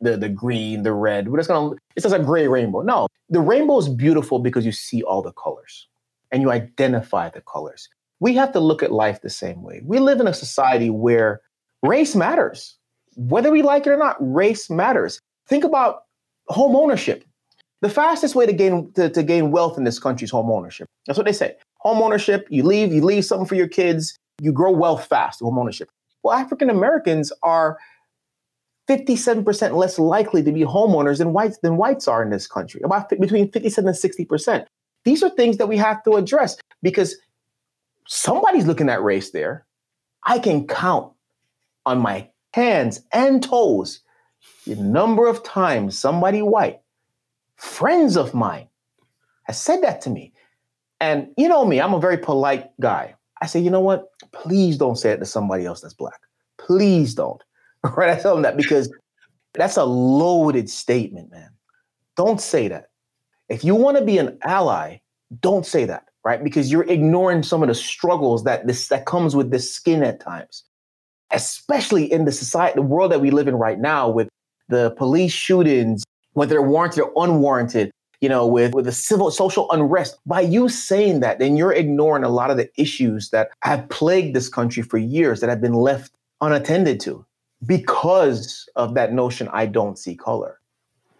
the 0.00 0.16
the 0.16 0.28
green, 0.28 0.82
the 0.82 0.92
red. 0.92 1.28
We're 1.28 1.38
just 1.38 1.48
gonna. 1.48 1.76
It's 1.94 2.04
just 2.04 2.14
a 2.14 2.18
gray 2.18 2.48
rainbow. 2.48 2.82
No, 2.82 3.06
the 3.28 3.40
rainbow 3.40 3.78
is 3.78 3.88
beautiful 3.88 4.38
because 4.38 4.64
you 4.64 4.72
see 4.72 5.02
all 5.02 5.22
the 5.22 5.32
colors 5.32 5.86
and 6.32 6.42
you 6.42 6.50
identify 6.50 7.28
the 7.28 7.42
colors. 7.42 7.88
We 8.20 8.34
have 8.34 8.52
to 8.52 8.60
look 8.60 8.82
at 8.82 8.92
life 8.92 9.22
the 9.22 9.30
same 9.30 9.62
way. 9.62 9.82
We 9.84 9.98
live 9.98 10.20
in 10.20 10.26
a 10.26 10.34
society 10.34 10.90
where 10.90 11.40
race 11.82 12.14
matters, 12.14 12.76
whether 13.16 13.50
we 13.50 13.62
like 13.62 13.86
it 13.86 13.90
or 13.90 13.96
not. 13.96 14.16
Race 14.20 14.70
matters. 14.70 15.20
Think 15.48 15.64
about 15.64 16.04
home 16.48 16.76
ownership. 16.76 17.24
The 17.80 17.88
fastest 17.88 18.34
way 18.34 18.46
to 18.46 18.52
gain 18.52 18.92
to, 18.92 19.08
to 19.08 19.22
gain 19.22 19.50
wealth 19.50 19.78
in 19.78 19.84
this 19.84 19.98
country 19.98 20.24
is 20.24 20.30
home 20.30 20.50
ownership. 20.50 20.88
That's 21.06 21.18
what 21.18 21.26
they 21.26 21.32
say. 21.32 21.56
Home 21.78 22.02
ownership. 22.02 22.46
You 22.50 22.62
leave. 22.62 22.92
You 22.92 23.02
leave 23.02 23.24
something 23.24 23.46
for 23.46 23.54
your 23.54 23.68
kids. 23.68 24.16
You 24.40 24.52
grow 24.52 24.70
wealth 24.70 25.06
fast. 25.06 25.40
Home 25.40 25.58
ownership. 25.58 25.88
Well, 26.22 26.36
African 26.36 26.68
Americans 26.68 27.32
are 27.42 27.78
57% 28.88 29.76
less 29.76 29.98
likely 29.98 30.42
to 30.42 30.52
be 30.52 30.62
homeowners 30.62 31.18
than 31.18 31.32
whites 31.32 31.58
than 31.62 31.76
whites 31.76 32.08
are 32.08 32.22
in 32.22 32.30
this 32.30 32.46
country, 32.46 32.80
about 32.82 33.08
between 33.08 33.50
57 33.50 33.88
and 33.88 33.96
60%. 33.96 34.66
These 35.04 35.22
are 35.22 35.30
things 35.30 35.56
that 35.58 35.68
we 35.68 35.76
have 35.76 36.02
to 36.04 36.16
address 36.16 36.58
because 36.82 37.16
somebody's 38.06 38.66
looking 38.66 38.90
at 38.90 39.02
race 39.02 39.30
there. 39.30 39.64
I 40.24 40.38
can 40.38 40.66
count 40.66 41.12
on 41.86 42.00
my 42.00 42.28
hands 42.52 43.00
and 43.12 43.42
toes 43.42 44.00
the 44.66 44.76
number 44.76 45.26
of 45.26 45.42
times 45.44 45.96
somebody 45.96 46.42
white, 46.42 46.80
friends 47.60 48.16
of 48.16 48.32
mine, 48.34 48.66
has 49.44 49.60
said 49.60 49.82
that 49.82 50.00
to 50.02 50.10
me. 50.10 50.32
And 51.00 51.28
you 51.36 51.48
know 51.48 51.64
me, 51.64 51.80
I'm 51.80 51.94
a 51.94 52.00
very 52.00 52.18
polite 52.18 52.70
guy. 52.80 53.14
I 53.42 53.46
say, 53.46 53.60
you 53.60 53.70
know 53.70 53.80
what? 53.80 54.08
Please 54.32 54.76
don't 54.76 54.96
say 54.96 55.12
it 55.12 55.18
to 55.18 55.26
somebody 55.26 55.64
else 55.64 55.80
that's 55.80 55.94
black. 55.94 56.20
Please 56.58 57.14
don't. 57.14 57.42
right? 57.96 58.10
I 58.10 58.20
tell 58.20 58.34
them 58.34 58.42
that 58.42 58.56
because 58.56 58.92
that's 59.54 59.76
a 59.76 59.84
loaded 59.84 60.68
statement, 60.68 61.30
man. 61.30 61.50
Don't 62.16 62.40
say 62.40 62.68
that. 62.68 62.90
If 63.48 63.64
you 63.64 63.74
want 63.74 63.98
to 63.98 64.04
be 64.04 64.18
an 64.18 64.38
ally, 64.42 64.98
don't 65.40 65.66
say 65.66 65.84
that, 65.86 66.04
right? 66.24 66.42
Because 66.42 66.70
you're 66.70 66.88
ignoring 66.88 67.42
some 67.42 67.62
of 67.62 67.68
the 67.68 67.74
struggles 67.74 68.44
that 68.44 68.66
this 68.66 68.88
that 68.88 69.06
comes 69.06 69.34
with 69.34 69.50
this 69.50 69.72
skin 69.72 70.02
at 70.02 70.20
times, 70.20 70.64
especially 71.30 72.10
in 72.10 72.24
the 72.24 72.32
society, 72.32 72.76
the 72.76 72.82
world 72.82 73.10
that 73.12 73.20
we 73.20 73.30
live 73.30 73.48
in 73.48 73.56
right 73.56 73.78
now, 73.78 74.08
with 74.08 74.28
the 74.68 74.92
police 74.92 75.32
shootings, 75.32 76.04
whether 76.32 76.50
they're 76.50 76.62
warranted 76.62 77.04
or 77.04 77.24
unwarranted, 77.24 77.90
you 78.20 78.28
know, 78.28 78.46
with, 78.46 78.74
with 78.74 78.84
the 78.84 78.92
civil 78.92 79.30
social 79.30 79.70
unrest. 79.70 80.18
By 80.26 80.42
you 80.42 80.68
saying 80.68 81.20
that, 81.20 81.38
then 81.38 81.56
you're 81.56 81.72
ignoring 81.72 82.24
a 82.24 82.28
lot 82.28 82.50
of 82.50 82.56
the 82.56 82.70
issues 82.76 83.30
that 83.30 83.50
have 83.62 83.88
plagued 83.88 84.34
this 84.36 84.48
country 84.48 84.82
for 84.82 84.98
years 84.98 85.40
that 85.40 85.50
have 85.50 85.60
been 85.60 85.74
left 85.74 86.12
unattended 86.40 87.00
to 87.00 87.24
because 87.66 88.68
of 88.76 88.94
that 88.94 89.12
notion 89.12 89.48
I 89.52 89.66
don't 89.66 89.98
see 89.98 90.16
color. 90.16 90.58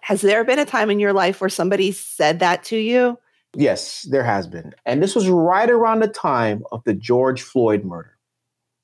Has 0.00 0.22
there 0.22 0.44
been 0.44 0.58
a 0.58 0.64
time 0.64 0.90
in 0.90 0.98
your 0.98 1.12
life 1.12 1.40
where 1.40 1.50
somebody 1.50 1.92
said 1.92 2.40
that 2.40 2.64
to 2.64 2.76
you? 2.76 3.18
Yes, 3.54 4.02
there 4.10 4.24
has 4.24 4.46
been. 4.46 4.72
And 4.86 5.02
this 5.02 5.14
was 5.14 5.28
right 5.28 5.68
around 5.68 6.00
the 6.00 6.08
time 6.08 6.62
of 6.72 6.82
the 6.84 6.94
George 6.94 7.42
Floyd 7.42 7.84
murder. 7.84 8.16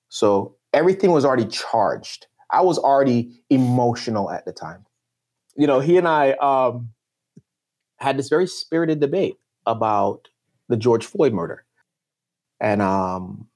So 0.09 0.57
everything 0.73 1.13
was 1.13 1.25
already 1.25 1.47
charged. 1.47 2.27
I 2.51 2.63
was 2.63 2.79
already 2.79 3.41
emotional 3.49 4.31
at 4.31 4.45
the 4.45 4.53
time. 4.53 4.85
You 5.57 5.67
know, 5.67 5.81
he 5.81 5.97
and 5.97 6.07
I 6.07 6.33
um, 6.33 6.91
had 7.99 8.19
this 8.19 8.29
very 8.29 8.47
spirited 8.47 9.01
debate 9.01 9.37
about 9.67 10.29
the 10.69 10.77
George 10.77 11.07
Floyd 11.07 11.33
murder. 11.33 11.65
And 12.61 12.83
um, 12.83 13.49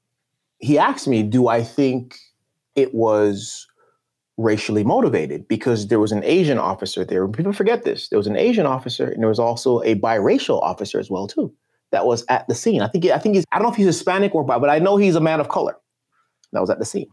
he 0.59 0.78
asked 0.78 1.09
me, 1.09 1.23
Do 1.23 1.49
I 1.49 1.62
think 1.62 2.19
it 2.76 2.95
was 2.95 3.66
racially 4.37 4.85
motivated 4.85 5.47
because 5.49 5.88
there 5.88 6.00
was 6.00 6.12
an 6.12 6.25
Asian 6.25 6.59
officer 6.59 7.04
there. 7.04 7.28
People 7.28 7.52
forget 7.52 7.85
this. 7.85 8.09
There 8.09 8.19
was 8.19 8.26
an 8.26 8.37
Asian 8.37 8.64
officer, 8.66 9.07
and 9.07 9.23
there 9.23 9.28
was 9.28 9.38
also 9.38 9.80
a 9.83 9.95
biracial 9.97 10.62
officer 10.62 10.99
as 10.99 11.11
well 11.11 11.26
too 11.26 11.52
that 11.92 12.07
was 12.07 12.25
at 12.28 12.47
the 12.49 12.54
scene. 12.54 12.83
I 12.83 12.88
think 12.88 13.04
I 13.07 13.19
think 13.19 13.35
he's 13.35 13.45
I 13.52 13.59
don't 13.59 13.64
know 13.64 13.73
if 13.73 13.76
he's 13.76 13.87
Hispanic 13.87 14.35
or 14.35 14.45
bi, 14.45 14.59
but 14.59 14.71
I 14.71 14.78
know 14.78 14.97
he's 14.97 15.16
a 15.16 15.21
man 15.21 15.40
of 15.40 15.49
color 15.49 15.76
that 16.52 16.61
was 16.61 16.71
at 16.71 16.78
the 16.78 16.85
scene. 16.85 17.09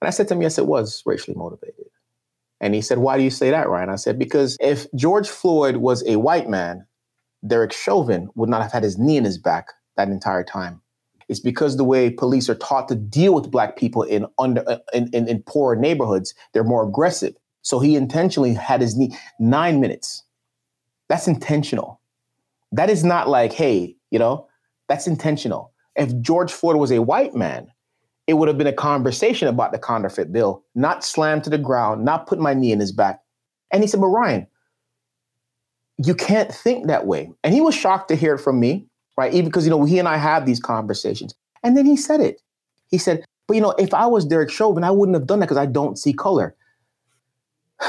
And 0.00 0.08
I 0.08 0.10
said 0.10 0.28
to 0.28 0.34
him, 0.34 0.42
yes, 0.42 0.58
it 0.58 0.66
was 0.66 1.02
racially 1.04 1.36
motivated. 1.36 1.79
And 2.60 2.74
he 2.74 2.82
said, 2.82 2.98
why 2.98 3.16
do 3.16 3.22
you 3.22 3.30
say 3.30 3.50
that, 3.50 3.68
Ryon? 3.68 3.88
I 3.88 3.96
said, 3.96 4.18
because 4.18 4.56
if 4.60 4.86
George 4.94 5.28
Floyd 5.28 5.76
was 5.76 6.06
a 6.06 6.16
white 6.16 6.48
man, 6.48 6.86
Derek 7.46 7.72
Chauvin 7.72 8.28
would 8.34 8.50
not 8.50 8.62
have 8.62 8.72
had 8.72 8.82
his 8.82 8.98
knee 8.98 9.16
in 9.16 9.24
his 9.24 9.38
back 9.38 9.68
that 9.96 10.08
entire 10.08 10.44
time. 10.44 10.82
It's 11.28 11.40
because 11.40 11.76
the 11.76 11.84
way 11.84 12.10
police 12.10 12.50
are 12.50 12.56
taught 12.56 12.88
to 12.88 12.94
deal 12.96 13.34
with 13.34 13.50
black 13.50 13.76
people 13.76 14.02
in 14.02 14.26
under 14.38 14.64
in, 14.92 15.08
in, 15.12 15.28
in 15.28 15.42
poor 15.46 15.76
neighborhoods, 15.76 16.34
they're 16.52 16.64
more 16.64 16.86
aggressive. 16.86 17.34
So 17.62 17.78
he 17.78 17.94
intentionally 17.94 18.52
had 18.52 18.80
his 18.80 18.96
knee 18.96 19.16
nine 19.38 19.80
minutes. 19.80 20.24
That's 21.08 21.28
intentional. 21.28 22.00
That 22.72 22.90
is 22.90 23.04
not 23.04 23.28
like, 23.28 23.52
hey, 23.52 23.96
you 24.10 24.18
know, 24.18 24.48
that's 24.88 25.06
intentional. 25.06 25.72
If 25.96 26.20
George 26.20 26.52
Floyd 26.52 26.76
was 26.76 26.90
a 26.90 27.02
white 27.02 27.34
man, 27.34 27.68
it 28.30 28.34
would 28.34 28.48
have 28.48 28.56
been 28.56 28.66
a 28.66 28.72
conversation 28.72 29.46
about 29.48 29.72
the 29.72 29.78
counterfeit 29.78 30.32
bill, 30.32 30.64
not 30.74 31.04
slammed 31.04 31.44
to 31.44 31.50
the 31.50 31.58
ground, 31.58 32.04
not 32.04 32.26
put 32.26 32.38
my 32.38 32.54
knee 32.54 32.72
in 32.72 32.80
his 32.80 32.92
back. 32.92 33.20
And 33.70 33.82
he 33.82 33.86
said, 33.86 34.00
But 34.00 34.06
Ryon, 34.06 34.46
you 35.98 36.14
can't 36.14 36.52
think 36.52 36.86
that 36.86 37.06
way. 37.06 37.30
And 37.44 37.52
he 37.52 37.60
was 37.60 37.74
shocked 37.74 38.08
to 38.08 38.16
hear 38.16 38.36
it 38.36 38.38
from 38.38 38.58
me 38.58 38.86
right? 39.20 39.34
Even 39.34 39.46
because, 39.46 39.66
you 39.66 39.70
know, 39.70 39.84
he 39.84 39.98
and 39.98 40.08
I 40.08 40.16
have 40.16 40.46
these 40.46 40.58
conversations. 40.58 41.34
And 41.62 41.76
then 41.76 41.84
he 41.84 41.94
said 41.94 42.20
it. 42.20 42.40
He 42.88 42.96
said, 42.96 43.22
but, 43.46 43.54
you 43.54 43.60
know, 43.60 43.72
if 43.72 43.92
I 43.92 44.06
was 44.06 44.24
Derek 44.24 44.50
Chauvin, 44.50 44.82
I 44.82 44.90
wouldn't 44.90 45.14
have 45.14 45.26
done 45.26 45.40
that 45.40 45.46
because 45.46 45.58
I 45.58 45.66
don't 45.66 45.98
see 45.98 46.12
color. 46.12 46.56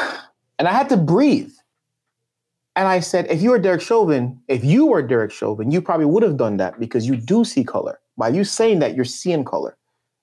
And 0.60 0.68
I 0.68 0.74
had 0.74 0.90
to 0.90 0.98
breathe. 0.98 1.52
And 2.76 2.88
I 2.88 3.00
said, 3.00 3.26
if 3.32 3.42
you 3.42 3.50
were 3.50 3.58
Derek 3.58 3.82
Chauvin, 3.82 4.40
if 4.48 4.64
you 4.64 4.86
were 4.86 5.02
Derek 5.02 5.32
Chauvin, 5.32 5.72
you 5.72 5.82
probably 5.82 6.06
would 6.06 6.22
have 6.22 6.38
done 6.38 6.58
that 6.58 6.80
because 6.80 7.08
you 7.08 7.16
do 7.16 7.44
see 7.44 7.64
color. 7.64 8.00
By 8.16 8.30
you 8.30 8.44
saying 8.44 8.78
that, 8.78 8.96
you're 8.96 9.04
seeing 9.04 9.44
color, 9.44 9.76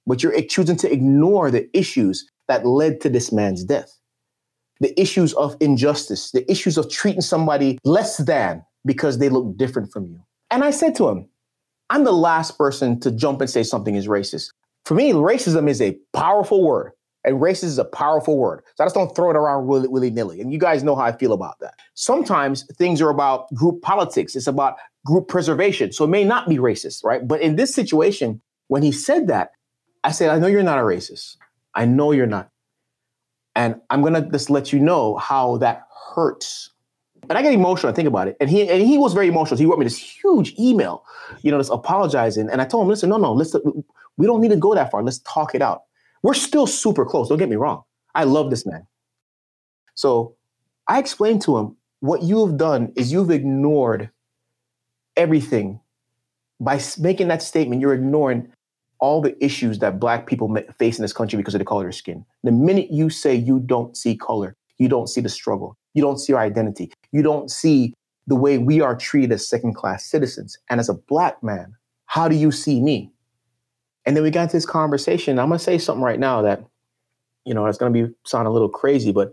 but 0.08 0.22
you're 0.22 0.40
choosing 0.42 0.76
to 0.76 0.92
ignore 0.92 1.50
the 1.50 1.68
issues 1.76 2.26
that 2.48 2.66
led 2.66 3.00
to 3.02 3.10
this 3.10 3.30
man's 3.30 3.62
death. 3.62 3.94
The 4.80 4.98
issues 5.00 5.34
of 5.34 5.56
injustice, 5.60 6.30
the 6.30 6.50
issues 6.50 6.78
of 6.78 6.90
treating 6.90 7.20
somebody 7.20 7.78
less 7.84 8.16
than 8.16 8.64
because 8.86 9.18
they 9.18 9.28
look 9.28 9.56
different 9.56 9.92
from 9.92 10.06
you. 10.06 10.20
And 10.50 10.64
I 10.64 10.70
said 10.70 10.94
to 10.96 11.08
him, 11.08 11.28
I'm 11.90 12.04
the 12.04 12.12
last 12.12 12.56
person 12.56 12.98
to 13.00 13.10
jump 13.10 13.40
and 13.40 13.50
say 13.50 13.62
something 13.62 13.96
is 13.96 14.08
racist. 14.08 14.50
For 14.84 14.94
me, 14.94 15.12
racism 15.12 15.68
is 15.68 15.82
a 15.82 15.98
powerful 16.14 16.64
word, 16.64 16.92
and 17.24 17.40
racist 17.40 17.64
is 17.64 17.78
a 17.78 17.84
powerful 17.84 18.38
word. 18.38 18.62
So 18.76 18.84
I 18.84 18.86
just 18.86 18.94
don't 18.94 19.14
throw 19.14 19.30
it 19.30 19.36
around 19.36 19.66
willy, 19.66 19.88
willy 19.88 20.10
nilly. 20.10 20.40
And 20.40 20.52
you 20.52 20.58
guys 20.58 20.82
know 20.82 20.94
how 20.94 21.02
I 21.02 21.12
feel 21.12 21.32
about 21.32 21.58
that. 21.60 21.74
Sometimes 21.94 22.64
things 22.76 23.02
are 23.02 23.10
about 23.10 23.52
group 23.54 23.82
politics, 23.82 24.36
it's 24.36 24.46
about 24.46 24.76
group 25.04 25.28
preservation. 25.28 25.92
So 25.92 26.04
it 26.04 26.08
may 26.08 26.24
not 26.24 26.48
be 26.48 26.56
racist, 26.56 27.04
right? 27.04 27.26
But 27.26 27.42
in 27.42 27.56
this 27.56 27.74
situation, 27.74 28.40
when 28.68 28.82
he 28.82 28.92
said 28.92 29.26
that, 29.26 29.50
I 30.04 30.12
said, 30.12 30.30
I 30.30 30.38
know 30.38 30.46
you're 30.46 30.62
not 30.62 30.78
a 30.78 30.82
racist. 30.82 31.36
I 31.74 31.84
know 31.84 32.12
you're 32.12 32.26
not. 32.26 32.50
And 33.54 33.80
I'm 33.90 34.02
to 34.14 34.22
just 34.22 34.50
let 34.50 34.72
you 34.72 34.78
know 34.78 35.16
how 35.16 35.56
that 35.58 35.86
hurts 36.14 36.70
and 37.28 37.36
I 37.36 37.42
get 37.42 37.52
emotional. 37.52 37.92
I 37.92 37.94
think 37.94 38.08
about 38.08 38.28
it, 38.28 38.36
and 38.40 38.48
he 38.48 38.68
and 38.68 38.82
he 38.82 38.98
was 38.98 39.12
very 39.12 39.28
emotional. 39.28 39.58
He 39.58 39.66
wrote 39.66 39.78
me 39.78 39.84
this 39.84 39.98
huge 39.98 40.54
email, 40.58 41.04
you 41.42 41.50
know, 41.50 41.58
just 41.58 41.70
apologizing. 41.70 42.48
And 42.48 42.60
I 42.60 42.64
told 42.64 42.84
him, 42.84 42.88
listen, 42.88 43.10
no, 43.10 43.16
no, 43.16 43.32
let's 43.32 43.54
we 44.16 44.26
don't 44.26 44.40
need 44.40 44.50
to 44.50 44.56
go 44.56 44.74
that 44.74 44.90
far. 44.90 45.02
Let's 45.02 45.18
talk 45.20 45.54
it 45.54 45.62
out. 45.62 45.82
We're 46.22 46.34
still 46.34 46.66
super 46.66 47.04
close. 47.04 47.28
Don't 47.28 47.38
get 47.38 47.48
me 47.48 47.56
wrong. 47.56 47.82
I 48.14 48.24
love 48.24 48.50
this 48.50 48.66
man. 48.66 48.86
So 49.94 50.34
I 50.88 50.98
explained 50.98 51.42
to 51.42 51.56
him 51.58 51.76
what 52.00 52.22
you 52.22 52.44
have 52.46 52.56
done 52.56 52.92
is 52.96 53.12
you've 53.12 53.30
ignored 53.30 54.10
everything 55.16 55.80
by 56.60 56.80
making 56.98 57.28
that 57.28 57.42
statement. 57.42 57.80
You're 57.80 57.94
ignoring 57.94 58.50
all 59.00 59.20
the 59.20 59.42
issues 59.44 59.78
that 59.78 60.00
black 60.00 60.26
people 60.26 60.54
face 60.78 60.98
in 60.98 61.02
this 61.02 61.12
country 61.12 61.36
because 61.36 61.54
of 61.54 61.58
the 61.58 61.64
color 61.64 61.82
of 61.82 61.86
their 61.86 61.92
skin. 61.92 62.24
The 62.42 62.52
minute 62.52 62.88
you 62.90 63.10
say 63.10 63.34
you 63.34 63.60
don't 63.60 63.96
see 63.96 64.16
color, 64.16 64.56
you 64.78 64.88
don't 64.88 65.08
see 65.08 65.20
the 65.20 65.28
struggle, 65.28 65.76
you 65.94 66.02
don't 66.02 66.18
see 66.18 66.32
our 66.32 66.42
identity, 66.42 66.92
you 67.12 67.22
don't 67.22 67.50
see 67.50 67.94
the 68.26 68.36
way 68.36 68.58
we 68.58 68.80
are 68.80 68.96
treated 68.96 69.32
as 69.32 69.48
second 69.48 69.74
class 69.74 70.04
citizens. 70.04 70.58
And 70.68 70.80
as 70.80 70.88
a 70.88 70.94
black 70.94 71.42
man, 71.42 71.74
how 72.06 72.28
do 72.28 72.36
you 72.36 72.50
see 72.50 72.80
me? 72.80 73.10
And 74.04 74.16
then 74.16 74.22
we 74.22 74.30
got 74.30 74.44
into 74.44 74.56
this 74.56 74.66
conversation. 74.66 75.38
I'm 75.38 75.48
going 75.48 75.58
to 75.58 75.64
say 75.64 75.78
something 75.78 76.02
right 76.02 76.18
now 76.18 76.42
that, 76.42 76.64
you 77.44 77.54
know, 77.54 77.66
it's 77.66 77.78
going 77.78 77.92
to 77.92 78.06
be 78.06 78.14
sound 78.24 78.46
a 78.46 78.50
little 78.50 78.68
crazy, 78.68 79.12
but 79.12 79.32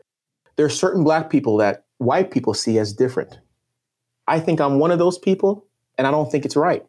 there 0.56 0.66
are 0.66 0.70
certain 0.70 1.04
black 1.04 1.30
people 1.30 1.58
that 1.58 1.86
white 1.98 2.32
people 2.32 2.54
see 2.54 2.78
as 2.80 2.94
different. 2.94 3.40
I 4.28 4.40
think 4.40 4.60
I'm 4.60 4.80
one 4.80 4.92
of 4.92 5.00
those 5.00 5.18
people, 5.18 5.66
and 5.98 6.08
I 6.08 6.12
don't 6.12 6.32
think 6.32 6.46
it's 6.46 6.56
right. 6.56 6.86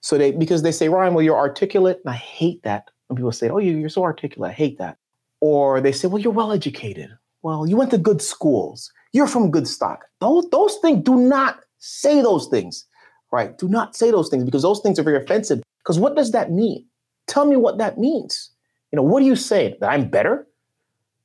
So 0.00 0.18
they 0.18 0.32
because 0.32 0.62
they 0.62 0.72
say, 0.72 0.88
Ryon, 0.88 1.14
well, 1.14 1.22
you're 1.22 1.36
articulate, 1.36 2.00
and 2.04 2.12
I 2.12 2.16
hate 2.16 2.62
that 2.62 2.90
when 3.08 3.16
people 3.16 3.32
say, 3.32 3.50
Oh, 3.50 3.58
you're 3.58 3.88
so 3.88 4.02
articulate. 4.02 4.50
I 4.50 4.54
hate 4.54 4.78
that. 4.78 4.96
Or 5.40 5.80
they 5.80 5.92
say, 5.92 6.08
Well, 6.08 6.20
you're 6.20 6.32
well 6.32 6.52
educated. 6.52 7.10
Well, 7.42 7.66
you 7.66 7.76
went 7.76 7.90
to 7.92 7.98
good 7.98 8.20
schools. 8.22 8.92
You're 9.12 9.26
from 9.26 9.50
good 9.50 9.68
stock. 9.68 10.04
Those 10.20 10.48
those 10.50 10.76
things 10.78 11.04
do 11.04 11.16
not 11.16 11.60
say 11.78 12.22
those 12.22 12.48
things, 12.48 12.86
right? 13.32 13.56
Do 13.58 13.68
not 13.68 13.96
say 13.96 14.10
those 14.10 14.28
things 14.28 14.44
because 14.44 14.62
those 14.62 14.80
things 14.80 14.98
are 14.98 15.02
very 15.02 15.22
offensive. 15.22 15.62
Because 15.78 15.98
what 15.98 16.16
does 16.16 16.32
that 16.32 16.50
mean? 16.50 16.86
Tell 17.26 17.46
me 17.46 17.56
what 17.56 17.78
that 17.78 17.98
means. 17.98 18.50
You 18.92 18.96
know, 18.96 19.02
what 19.02 19.22
are 19.22 19.26
you 19.26 19.36
saying? 19.36 19.76
That 19.80 19.90
I'm 19.90 20.08
better? 20.08 20.46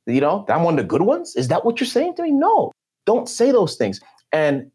You 0.06 0.20
know, 0.20 0.44
that 0.46 0.56
I'm 0.56 0.62
one 0.62 0.74
of 0.74 0.84
the 0.84 0.88
good 0.88 1.02
ones? 1.02 1.34
Is 1.36 1.48
that 1.48 1.64
what 1.64 1.80
you're 1.80 1.86
saying 1.86 2.14
to 2.16 2.22
me? 2.22 2.30
No, 2.30 2.72
don't 3.06 3.28
say 3.28 3.50
those 3.50 3.76
things. 3.76 4.00
And 4.32 4.70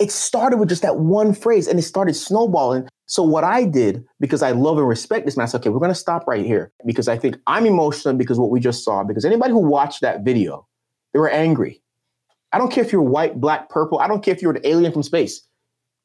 it 0.00 0.10
started 0.10 0.58
with 0.58 0.68
just 0.68 0.82
that 0.82 0.98
one 0.98 1.34
phrase 1.34 1.68
and 1.68 1.78
it 1.78 1.82
started 1.82 2.14
snowballing. 2.14 2.88
So 3.08 3.22
what 3.22 3.42
I 3.42 3.64
did, 3.64 4.04
because 4.20 4.42
I 4.42 4.50
love 4.50 4.76
and 4.76 4.86
respect 4.86 5.24
this 5.24 5.34
man, 5.34 5.44
I 5.44 5.46
said, 5.46 5.62
okay, 5.62 5.70
we're 5.70 5.86
to 5.88 5.94
stop 5.94 6.26
right 6.26 6.44
here 6.44 6.72
because 6.84 7.08
I 7.08 7.16
think 7.16 7.38
I'm 7.46 7.64
emotional 7.64 8.14
because 8.14 8.38
what 8.38 8.50
we 8.50 8.60
just 8.60 8.84
saw, 8.84 9.02
because 9.02 9.24
anybody 9.24 9.50
who 9.50 9.60
watched 9.60 10.02
that 10.02 10.24
video, 10.24 10.68
they 11.12 11.18
were 11.18 11.30
angry. 11.30 11.80
I 12.52 12.58
don't 12.58 12.70
care 12.70 12.84
if 12.84 12.92
you're 12.92 13.00
white, 13.00 13.40
black, 13.40 13.70
purple. 13.70 13.98
I 13.98 14.08
don't 14.08 14.22
care 14.22 14.34
if 14.34 14.42
you're 14.42 14.54
an 14.54 14.60
alien 14.62 14.92
from 14.92 15.02
space. 15.02 15.40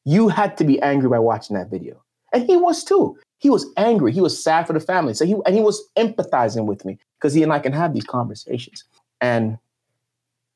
You 0.06 0.28
had 0.28 0.56
to 0.56 0.64
be 0.64 0.80
angry 0.80 1.10
by 1.10 1.18
watching 1.18 1.56
that 1.56 1.70
video. 1.70 2.02
And 2.32 2.46
he 2.46 2.56
was 2.56 2.82
too. 2.82 3.18
He 3.36 3.50
was 3.50 3.66
angry. 3.76 4.10
He 4.10 4.22
was 4.22 4.42
sad 4.42 4.66
for 4.66 4.72
the 4.72 4.80
family. 4.80 5.12
So 5.12 5.26
he 5.26 5.34
and 5.44 5.54
he 5.54 5.60
was 5.60 5.86
empathizing 5.98 6.64
with 6.64 6.86
me 6.86 6.98
because 7.18 7.34
he 7.34 7.42
and 7.42 7.52
I 7.52 7.58
can 7.58 7.74
have 7.74 7.92
these 7.92 8.04
conversations. 8.04 8.82
And 9.20 9.58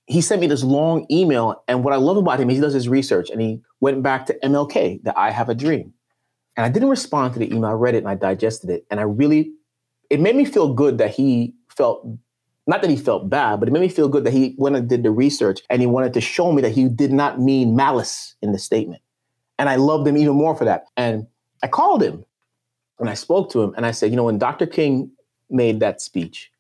he 0.07 0.23
sent 0.23 0.41
me 0.41 0.47
this 0.47 0.65
long 0.65 1.07
email. 1.11 1.63
And 1.69 1.85
what 1.85 1.93
I 1.93 1.97
love 1.97 2.17
about 2.17 2.41
him 2.41 2.49
is 2.49 2.57
he 2.57 2.63
does 2.63 2.73
his 2.73 2.89
research 2.89 3.29
and 3.29 3.43
he 3.43 3.61
went 3.81 4.03
back 4.03 4.25
to 4.27 4.39
MLK, 4.43 5.03
that 5.03 5.17
I 5.19 5.31
have 5.31 5.51
a 5.51 5.55
dream. 5.55 5.93
And 6.59 6.65
I 6.65 6.71
didn't 6.71 6.89
respond 6.89 7.35
to 7.35 7.39
the 7.39 7.47
email. 7.47 7.67
I 7.67 7.75
read 7.75 7.95
it 7.95 7.99
and 7.99 8.09
I 8.09 8.17
digested 8.17 8.69
it. 8.69 8.85
And 8.91 8.99
I 8.99 9.05
really, 9.05 9.53
it 10.11 10.19
made 10.19 10.35
me 10.35 10.45
feel 10.45 10.75
good 10.75 10.99
that 10.99 11.15
he 11.15 11.55
felt, 11.69 12.05
not 12.67 12.83
that 12.83 12.91
he 12.91 12.97
felt 12.97 13.31
bad, 13.31 13.61
but 13.61 13.69
it 13.69 13.73
made 13.73 13.81
me 13.81 13.89
feel 13.89 14.09
good 14.09 14.25
that 14.25 14.33
he 14.33 14.57
went 14.59 14.75
and 14.75 14.89
did 14.89 15.05
the 15.05 15.13
research 15.13 15.61
and 15.71 15.81
he 15.81 15.87
wanted 15.87 16.13
to 16.15 16.21
show 16.21 16.51
me 16.51 16.61
that 16.63 16.73
he 16.73 16.89
did 16.89 17.13
not 17.13 17.41
mean 17.41 17.77
malice 17.77 18.35
in 18.43 18.51
the 18.51 18.59
statement. 18.59 19.01
And 19.57 19.69
I 19.69 19.77
loved 19.77 20.09
him 20.09 20.17
even 20.17 20.35
more 20.35 20.57
for 20.57 20.65
that. 20.65 20.87
And 20.97 21.29
I 21.63 21.69
called 21.69 22.03
him 22.03 22.25
and 22.99 23.09
I 23.09 23.15
spoke 23.15 23.53
to 23.53 23.63
him 23.63 23.73
and 23.77 23.87
I 23.87 23.93
said, 23.93 24.11
you 24.11 24.17
know, 24.17 24.25
when 24.25 24.39
Dr. 24.39 24.67
King 24.67 25.13
made 25.51 25.79
that 25.79 26.01
speech, 26.01 26.51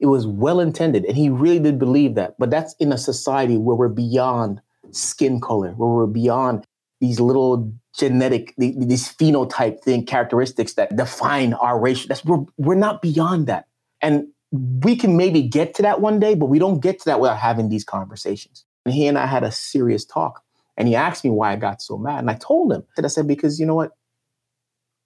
it 0.00 0.06
was 0.06 0.26
well 0.26 0.60
intended. 0.60 1.06
And 1.06 1.16
he 1.16 1.30
really 1.30 1.60
did 1.60 1.78
believe 1.78 2.14
that. 2.16 2.38
But 2.38 2.50
that's 2.50 2.74
in 2.74 2.92
a 2.92 2.98
society 2.98 3.56
where 3.56 3.74
we're 3.74 3.88
beyond 3.88 4.60
skin 4.90 5.40
color, 5.40 5.70
where 5.70 5.88
we're 5.88 6.06
beyond 6.06 6.66
these 7.00 7.20
little 7.20 7.72
genetic, 7.96 8.54
these 8.56 9.12
phenotype 9.14 9.80
thing 9.80 10.06
characteristics 10.06 10.74
that 10.74 10.96
define 10.96 11.54
our 11.54 11.78
race. 11.78 12.06
That's 12.06 12.24
we're 12.24 12.44
we're 12.56 12.74
not 12.74 13.02
beyond 13.02 13.46
that. 13.48 13.66
And 14.00 14.28
we 14.52 14.96
can 14.96 15.16
maybe 15.16 15.42
get 15.42 15.74
to 15.74 15.82
that 15.82 16.00
one 16.00 16.18
day, 16.18 16.34
but 16.34 16.46
we 16.46 16.58
don't 16.58 16.80
get 16.80 16.98
to 17.00 17.04
that 17.06 17.20
without 17.20 17.38
having 17.38 17.68
these 17.68 17.84
conversations. 17.84 18.64
And 18.84 18.94
he 18.94 19.06
and 19.06 19.18
I 19.18 19.26
had 19.26 19.44
a 19.44 19.52
serious 19.52 20.04
talk. 20.04 20.42
And 20.76 20.88
he 20.88 20.96
asked 20.96 21.24
me 21.24 21.30
why 21.30 21.52
I 21.52 21.56
got 21.56 21.82
so 21.82 21.98
mad. 21.98 22.20
And 22.20 22.30
I 22.30 22.34
told 22.34 22.72
him, 22.72 22.84
that 22.96 23.04
I 23.04 23.08
said, 23.08 23.28
because 23.28 23.60
you 23.60 23.66
know 23.66 23.74
what? 23.74 23.92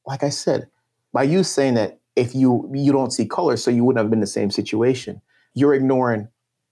Like 0.06 0.22
I 0.22 0.28
said, 0.28 0.68
by 1.12 1.24
you 1.24 1.42
saying 1.42 1.74
that 1.74 1.98
if 2.14 2.34
you 2.34 2.70
you 2.74 2.92
don't 2.92 3.12
see 3.12 3.26
color, 3.26 3.56
so 3.56 3.70
you 3.70 3.84
wouldn't 3.84 4.02
have 4.02 4.10
been 4.10 4.18
in 4.18 4.20
the 4.20 4.26
same 4.26 4.50
situation, 4.50 5.20
you're 5.54 5.74
ignoring 5.74 6.28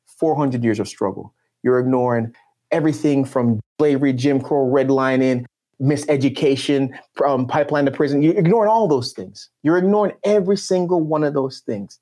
400 0.07 0.63
years 0.63 0.79
of 0.79 0.89
struggle. 0.89 1.35
You're 1.63 1.79
ignoring 1.79 2.35
everything 2.71 3.25
from 3.25 3.61
slavery, 3.79 4.13
Jim 4.13 4.41
Crow, 4.41 4.71
redlining, 4.71 5.47
miseducation, 5.81 6.91
from 7.15 7.47
pipeline 7.47 7.85
to 7.85 7.91
prison. 7.91 8.23
You're 8.23 8.39
ignoring 8.39 8.71
all 8.71 8.89
those 8.89 9.13
things. 9.13 9.49
You're 9.63 9.79
ignoring 9.79 10.15
every 10.25 10.57
single 10.57 11.01
one 11.01 11.25
of 11.25 11.35
those 11.35 11.61
things. 11.61 11.99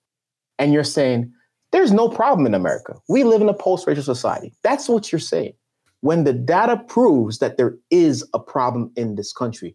And 0.59 0.72
you're 0.72 0.85
saying, 0.85 1.33
there's 1.72 1.92
no 1.92 2.09
problem 2.09 2.46
in 2.46 2.54
America. 2.54 2.94
We 3.09 3.24
live 3.24 3.40
in 3.40 3.48
a 3.48 3.54
post 3.54 3.87
racial 3.87 4.02
society. 4.02 4.52
That's 4.62 4.88
what 4.88 5.12
you're 5.12 5.18
saying. 5.18 5.54
When 6.00 6.24
the 6.24 6.33
data 6.33 6.78
proves 6.88 7.38
that 7.38 7.56
there 7.56 7.76
is 7.90 8.26
a 8.35 8.38
problem 8.38 8.90
in 8.96 9.14
this 9.14 9.33
country, 9.33 9.74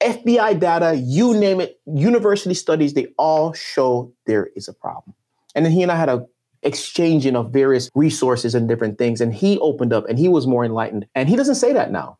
FBI 0.00 0.58
data, 0.60 0.96
you 0.96 1.34
name 1.34 1.60
it, 1.60 1.80
university 1.86 2.54
studies, 2.54 2.94
they 2.94 3.08
all 3.18 3.52
show 3.52 4.12
there 4.26 4.50
is 4.56 4.68
a 4.68 4.72
problem. 4.72 5.14
And 5.54 5.64
then 5.64 5.72
he 5.72 5.82
and 5.82 5.90
I 5.90 5.96
had 5.96 6.08
a 6.08 6.26
exchanging 6.62 7.36
of 7.36 7.52
various 7.52 7.90
resources 7.94 8.54
and 8.54 8.68
different 8.68 8.98
things. 8.98 9.20
And 9.20 9.32
he 9.32 9.58
opened 9.60 9.92
up 9.92 10.08
and 10.08 10.18
he 10.18 10.28
was 10.28 10.46
more 10.46 10.64
enlightened. 10.64 11.06
And 11.14 11.28
he 11.28 11.36
doesn't 11.36 11.54
say 11.54 11.72
that 11.72 11.92
now. 11.92 12.18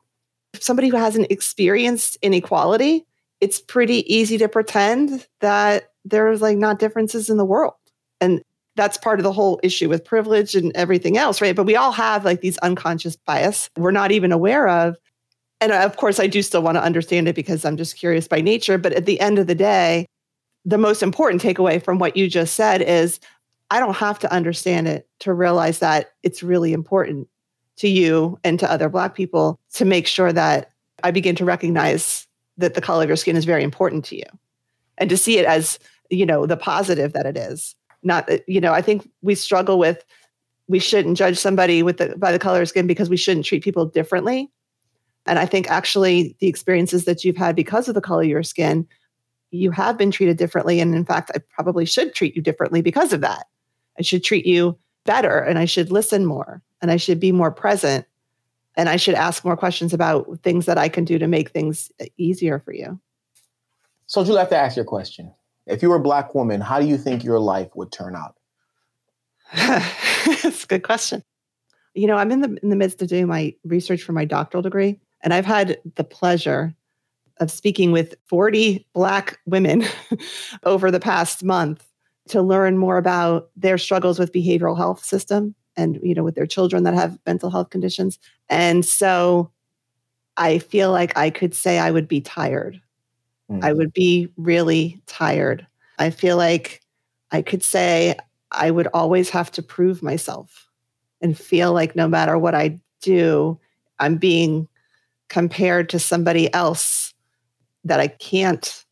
Somebody 0.61 0.89
who 0.89 0.97
hasn't 0.97 1.31
experienced 1.31 2.19
inequality, 2.23 3.05
it's 3.41 3.61
pretty 3.61 4.13
easy 4.13 4.39
to 4.39 4.49
pretend 4.49 5.27
that 5.41 5.91
there's 6.05 6.41
like 6.41 6.59
not 6.59 6.79
differences 6.79 7.29
in 7.29 7.37
the 7.37 7.45
world. 7.45 7.75
And 8.21 8.43
that's 8.77 8.99
part 8.99 9.19
of 9.19 9.25
the 9.25 9.33
whole 9.33 9.59
issue 9.63 9.89
with 9.89 10.05
privilege 10.05 10.55
and 10.55 10.71
everything 10.75 11.17
else, 11.17 11.41
right? 11.41 11.57
But 11.57 11.65
we 11.65 11.77
all 11.77 11.93
have 11.93 12.25
like 12.25 12.41
these 12.41 12.59
unconscious 12.59 13.17
bias 13.17 13.69
we're 13.77 13.91
not 13.91 14.13
even 14.13 14.33
aware 14.33 14.69
of. 14.69 14.97
And 15.61 15.73
uh, 15.73 15.81
of 15.81 15.97
course, 15.97 16.21
I 16.21 16.27
do 16.27 16.43
still 16.43 16.63
want 16.63 16.77
to 16.77 16.83
understand 16.83 17.29
it 17.29 17.35
because 17.35 17.65
I'm 17.65 17.79
just 17.79 17.97
curious 17.97 18.29
by 18.29 18.41
nature. 18.41 18.77
But 18.77 18.93
at 18.93 19.07
the 19.07 19.19
end 19.21 19.39
of 19.39 19.47
the 19.47 19.55
day, 19.55 20.07
the 20.65 20.79
most 20.79 21.03
important 21.03 21.43
takeaway 21.43 21.83
from 21.83 21.99
what 21.99 22.17
you 22.17 22.29
just 22.29 22.55
said 22.55 22.83
is 22.83 23.19
I 23.71 23.81
don't 23.81 23.97
have 23.97 24.19
to 24.21 24.33
understand 24.33 24.89
it 24.89 25.09
to 25.21 25.33
realize 25.33 25.79
that 25.79 26.11
it's 26.23 26.43
really 26.43 26.73
important 26.73 27.29
to 27.77 27.89
you 27.89 28.39
and 28.45 28.59
to 28.61 28.71
other 28.71 28.89
Black 28.89 29.15
people 29.15 29.59
to 29.75 29.85
make 29.85 30.07
sure 30.07 30.33
that 30.33 30.73
I 31.03 31.11
begin 31.11 31.37
to 31.37 31.45
recognize 31.45 32.27
that 32.57 32.75
the 32.75 32.81
color 32.81 33.03
of 33.03 33.09
your 33.09 33.17
skin 33.17 33.37
is 33.37 33.45
very 33.45 33.63
important 33.63 34.05
to 34.07 34.17
you 34.17 34.25
and 34.99 35.11
to 35.11 35.17
see 35.17 35.39
it 35.39 35.45
as, 35.45 35.79
you 36.11 36.25
know, 36.25 36.47
the 36.47 36.57
positive 36.57 37.13
that 37.13 37.27
it 37.27 37.37
is. 37.37 37.75
Not, 38.03 38.31
uh, 38.31 38.39
you 38.47 38.61
know, 38.61 38.73
I 38.73 38.83
think 38.83 39.09
we 39.23 39.35
struggle 39.35 39.79
with 39.79 40.05
we 40.69 40.79
shouldn't 40.79 41.17
judge 41.17 41.39
somebody 41.39 41.83
with 41.83 41.99
the, 41.99 42.17
by 42.17 42.33
the 42.33 42.39
color 42.39 42.61
of 42.61 42.69
skin 42.69 42.87
because 42.87 43.09
we 43.09 43.17
shouldn't 43.17 43.47
treat 43.47 43.63
people 43.63 43.87
differently. 43.87 44.51
And 45.27 45.39
I 45.39 45.47
think 45.47 45.71
actually 45.71 46.37
the 46.41 46.49
experiences 46.49 47.05
that 47.05 47.25
you've 47.25 47.37
had 47.37 47.57
because 47.57 47.89
of 47.89 47.95
the 47.95 48.01
color 48.01 48.23
of 48.23 48.29
your 48.29 48.43
skin, 48.43 48.87
you 49.51 49.71
have 49.71 49.97
been 49.97 50.11
treated 50.11 50.37
differently. 50.37 50.81
And 50.81 50.95
in 50.95 51.05
fact, 51.05 51.31
I 51.35 51.39
probably 51.51 51.85
should 51.85 52.15
treat 52.15 52.35
you 52.35 52.43
differently 52.43 52.83
because 52.83 53.13
of 53.13 53.21
that. 53.21 53.47
I 53.99 54.03
should 54.03 54.25
treat 54.25 54.47
you 54.47 54.79
better 55.05 55.39
and 55.39 55.59
I 55.59 55.65
should 55.65 55.91
listen 55.91 56.27
more 56.27 56.63
and 56.87 56.93
I 56.93 56.99
should 56.99 57.19
be 57.19 57.33
more 57.33 57.51
present 57.51 58.07
and 58.77 58.89
I 58.89 58.95
should 58.95 59.17
ask 59.17 59.45
more 59.45 59.57
questions 59.57 59.93
about 59.93 60.39
things 60.45 60.67
that 60.67 60.79
I 60.79 60.89
can 60.89 61.05
do 61.05 61.19
to 61.19 61.27
make 61.27 61.51
things 61.51 61.91
easier 62.17 62.61
for 62.61 62.73
you. 62.73 63.01
So, 64.07 64.23
Julie, 64.23 64.39
I 64.39 64.43
have 64.43 64.51
to 64.51 64.57
ask 64.57 64.77
you 64.77 64.83
a 64.83 64.87
question. 64.87 65.35
If 65.67 65.83
you 65.83 65.91
were 65.91 65.97
a 65.97 66.01
Black 66.01 66.33
woman, 66.33 66.61
how 66.61 66.79
do 66.79 66.87
you 66.87 66.97
think 66.97 67.25
your 67.25 67.41
life 67.41 67.75
would 67.75 67.91
turn 67.91 68.15
out? 68.15 68.37
That's 69.53 70.63
a 70.63 70.67
good 70.69 70.85
question. 70.85 71.25
You 71.95 72.07
know, 72.07 72.17
I'm 72.17 72.31
in 72.31 72.43
the 72.43 72.57
in 72.63 72.69
the 72.69 72.77
midst 72.77 73.03
of 73.03 73.09
doing 73.09 73.27
my 73.27 73.53
research 73.65 74.03
for 74.03 74.13
my 74.13 74.25
doctoral 74.25 74.63
degree, 74.63 75.01
and 75.23 75.35
I've 75.35 75.47
had 75.47 75.79
the 75.97 76.05
pleasure 76.05 76.73
of 77.41 77.51
speaking 77.51 77.91
with 77.91 78.15
40 78.27 78.87
Black 78.95 79.41
women 79.45 79.85
over 80.63 80.93
the 80.93 81.01
past 81.01 81.43
month 81.43 81.85
to 82.29 82.43
learn 82.43 82.79
more 82.79 82.97
about 82.97 83.51
their 83.57 83.77
struggles 83.77 84.21
with 84.21 84.33
behavioral 84.33 84.77
health 84.77 85.05
system 85.05 85.57
and 85.77 85.99
you 86.03 86.15
know 86.15 86.23
with 86.23 86.35
their 86.35 86.47
children 86.47 86.85
that 86.85 86.95
have 86.95 87.19
mental 87.27 87.51
health 87.51 87.71
conditions 87.71 88.19
and 88.49 88.85
so 88.85 89.51
i 90.37 90.59
feel 90.59 90.91
like 90.91 91.17
i 91.17 91.31
could 91.31 91.55
say 91.55 91.79
i 91.79 91.91
would 91.91 92.09
be 92.09 92.21
tired 92.21 92.81
mm. 93.51 93.63
i 93.65 93.73
would 93.73 93.93
be 93.93 94.29
really 94.37 95.01
tired 95.07 95.67
i 95.99 96.11
feel 96.11 96.37
like 96.37 96.81
i 97.31 97.43
could 97.43 97.63
say 97.63 98.15
i 98.53 98.71
would 98.71 98.89
always 98.95 99.31
have 99.31 99.51
to 99.51 99.63
prove 99.63 100.03
myself 100.03 100.69
and 101.21 101.39
feel 101.39 101.73
like 101.73 101.97
no 101.97 102.09
matter 102.09 102.39
what 102.39 102.55
i 102.55 102.79
do 103.01 103.59
i'm 103.99 104.17
being 104.17 104.69
compared 105.29 105.89
to 105.89 105.99
somebody 105.99 106.53
else 106.55 107.15
that 107.85 108.01
i 108.01 108.07
can't 108.07 108.85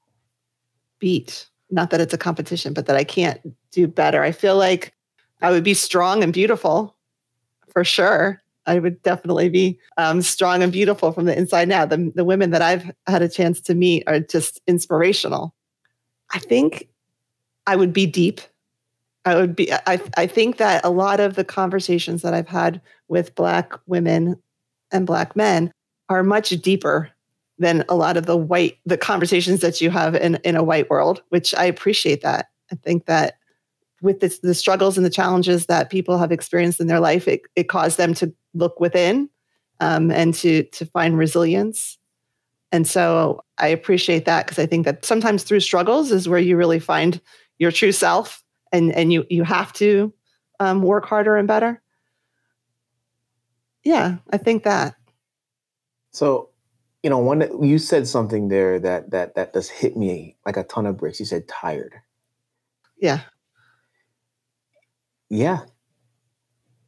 beat 0.99 1.49
not 1.75 1.90
that 1.90 2.01
it's 2.01 2.14
a 2.14 2.18
competition, 2.18 2.73
but 2.73 2.87
that 2.87 2.97
I 2.97 3.05
can't 3.05 3.40
do 3.73 3.87
better. 3.87 4.23
I 4.23 4.33
feel 4.33 4.57
like 4.57 4.93
I 5.44 5.50
would 5.50 5.64
be 5.64 5.74
strong 5.74 6.22
and 6.22 6.33
beautiful 6.33 6.96
for 7.68 7.85
sure. 7.85 8.42
I 8.66 8.78
would 8.78 9.02
definitely 9.02 9.50
be 9.50 9.78
um, 9.98 10.22
strong 10.22 10.62
and 10.62 10.72
beautiful 10.72 11.12
from 11.12 11.26
the 11.26 11.37
inside 11.37 11.70
out. 11.70 11.90
The, 11.90 12.11
the 12.14 12.24
women 12.24 12.50
that 12.50 12.62
I've 12.62 12.90
had 13.07 13.20
a 13.20 13.28
chance 13.28 13.61
to 13.62 13.74
meet 13.74 14.04
are 14.07 14.20
just 14.20 14.62
inspirational. 14.66 15.54
I 16.33 16.38
think 16.38 16.88
I 17.66 17.76
would 17.76 17.92
be 17.92 18.07
deep. 18.07 18.40
I 19.26 19.35
would 19.35 19.54
be, 19.54 19.70
I, 19.70 20.00
I 20.16 20.26
think 20.26 20.57
that 20.57 20.83
a 20.83 20.90
lot 20.90 21.20
of 21.20 21.35
the 21.35 21.44
conversations 21.44 22.22
that 22.22 22.33
I've 22.33 22.48
had 22.48 22.80
with 23.09 23.35
Black 23.35 23.74
women 23.87 24.40
and 24.92 25.07
Black 25.07 25.37
men 25.37 25.72
are 26.09 26.22
much 26.22 26.50
deeper 26.62 27.11
than 27.59 27.85
a 27.90 27.94
lot 27.94 28.16
of 28.16 28.24
the 28.24 28.37
white, 28.37 28.78
the 28.87 28.96
conversations 28.96 29.61
that 29.61 29.83
you 29.83 29.90
have 29.90 30.14
in, 30.14 30.37
in 30.37 30.57
a 30.57 30.64
white 30.64 30.88
world, 30.88 31.22
which 31.28 31.54
I 31.54 31.66
appreciate 31.66 32.22
that. 32.22 32.48
I 32.72 32.76
think 32.76 33.04
that 33.04 33.37
with 34.04 34.20
this, 34.20 34.38
the 34.38 34.54
struggles 34.54 34.96
and 34.96 35.04
the 35.04 35.10
challenges 35.10 35.66
that 35.66 35.90
people 35.90 36.18
have 36.18 36.30
experienced 36.30 36.80
in 36.80 36.86
their 36.86 37.00
life, 37.00 37.26
it, 37.26 37.42
it 37.56 37.68
caused 37.68 37.98
them 37.98 38.14
to 38.14 38.32
look 38.54 38.78
within 38.78 39.28
um, 39.80 40.12
and 40.12 40.34
to, 40.34 40.62
to 40.64 40.86
find 40.86 41.18
resilience 41.18 41.98
and 42.74 42.88
so 42.88 43.44
I 43.58 43.68
appreciate 43.68 44.24
that 44.24 44.46
because 44.46 44.58
I 44.58 44.66
think 44.66 44.84
that 44.84 45.04
sometimes 45.04 45.44
through 45.44 45.60
struggles 45.60 46.10
is 46.10 46.28
where 46.28 46.40
you 46.40 46.56
really 46.56 46.80
find 46.80 47.20
your 47.58 47.70
true 47.70 47.92
self 47.92 48.42
and, 48.72 48.90
and 48.96 49.12
you, 49.12 49.24
you 49.30 49.44
have 49.44 49.72
to 49.74 50.12
um, 50.58 50.82
work 50.82 51.06
harder 51.06 51.36
and 51.36 51.46
better. 51.46 51.80
Yeah, 53.84 54.16
I 54.32 54.38
think 54.38 54.64
that. 54.64 54.96
So, 56.10 56.48
you 57.04 57.10
know, 57.10 57.18
one 57.18 57.48
you 57.62 57.78
said 57.78 58.08
something 58.08 58.48
there 58.48 58.80
that 58.80 59.12
that 59.12 59.36
that 59.36 59.54
just 59.54 59.70
hit 59.70 59.96
me 59.96 60.36
like 60.44 60.56
a 60.56 60.64
ton 60.64 60.86
of 60.86 60.96
bricks. 60.96 61.20
You 61.20 61.26
said 61.26 61.46
tired. 61.46 61.94
Yeah. 62.98 63.20
Yeah. 65.35 65.61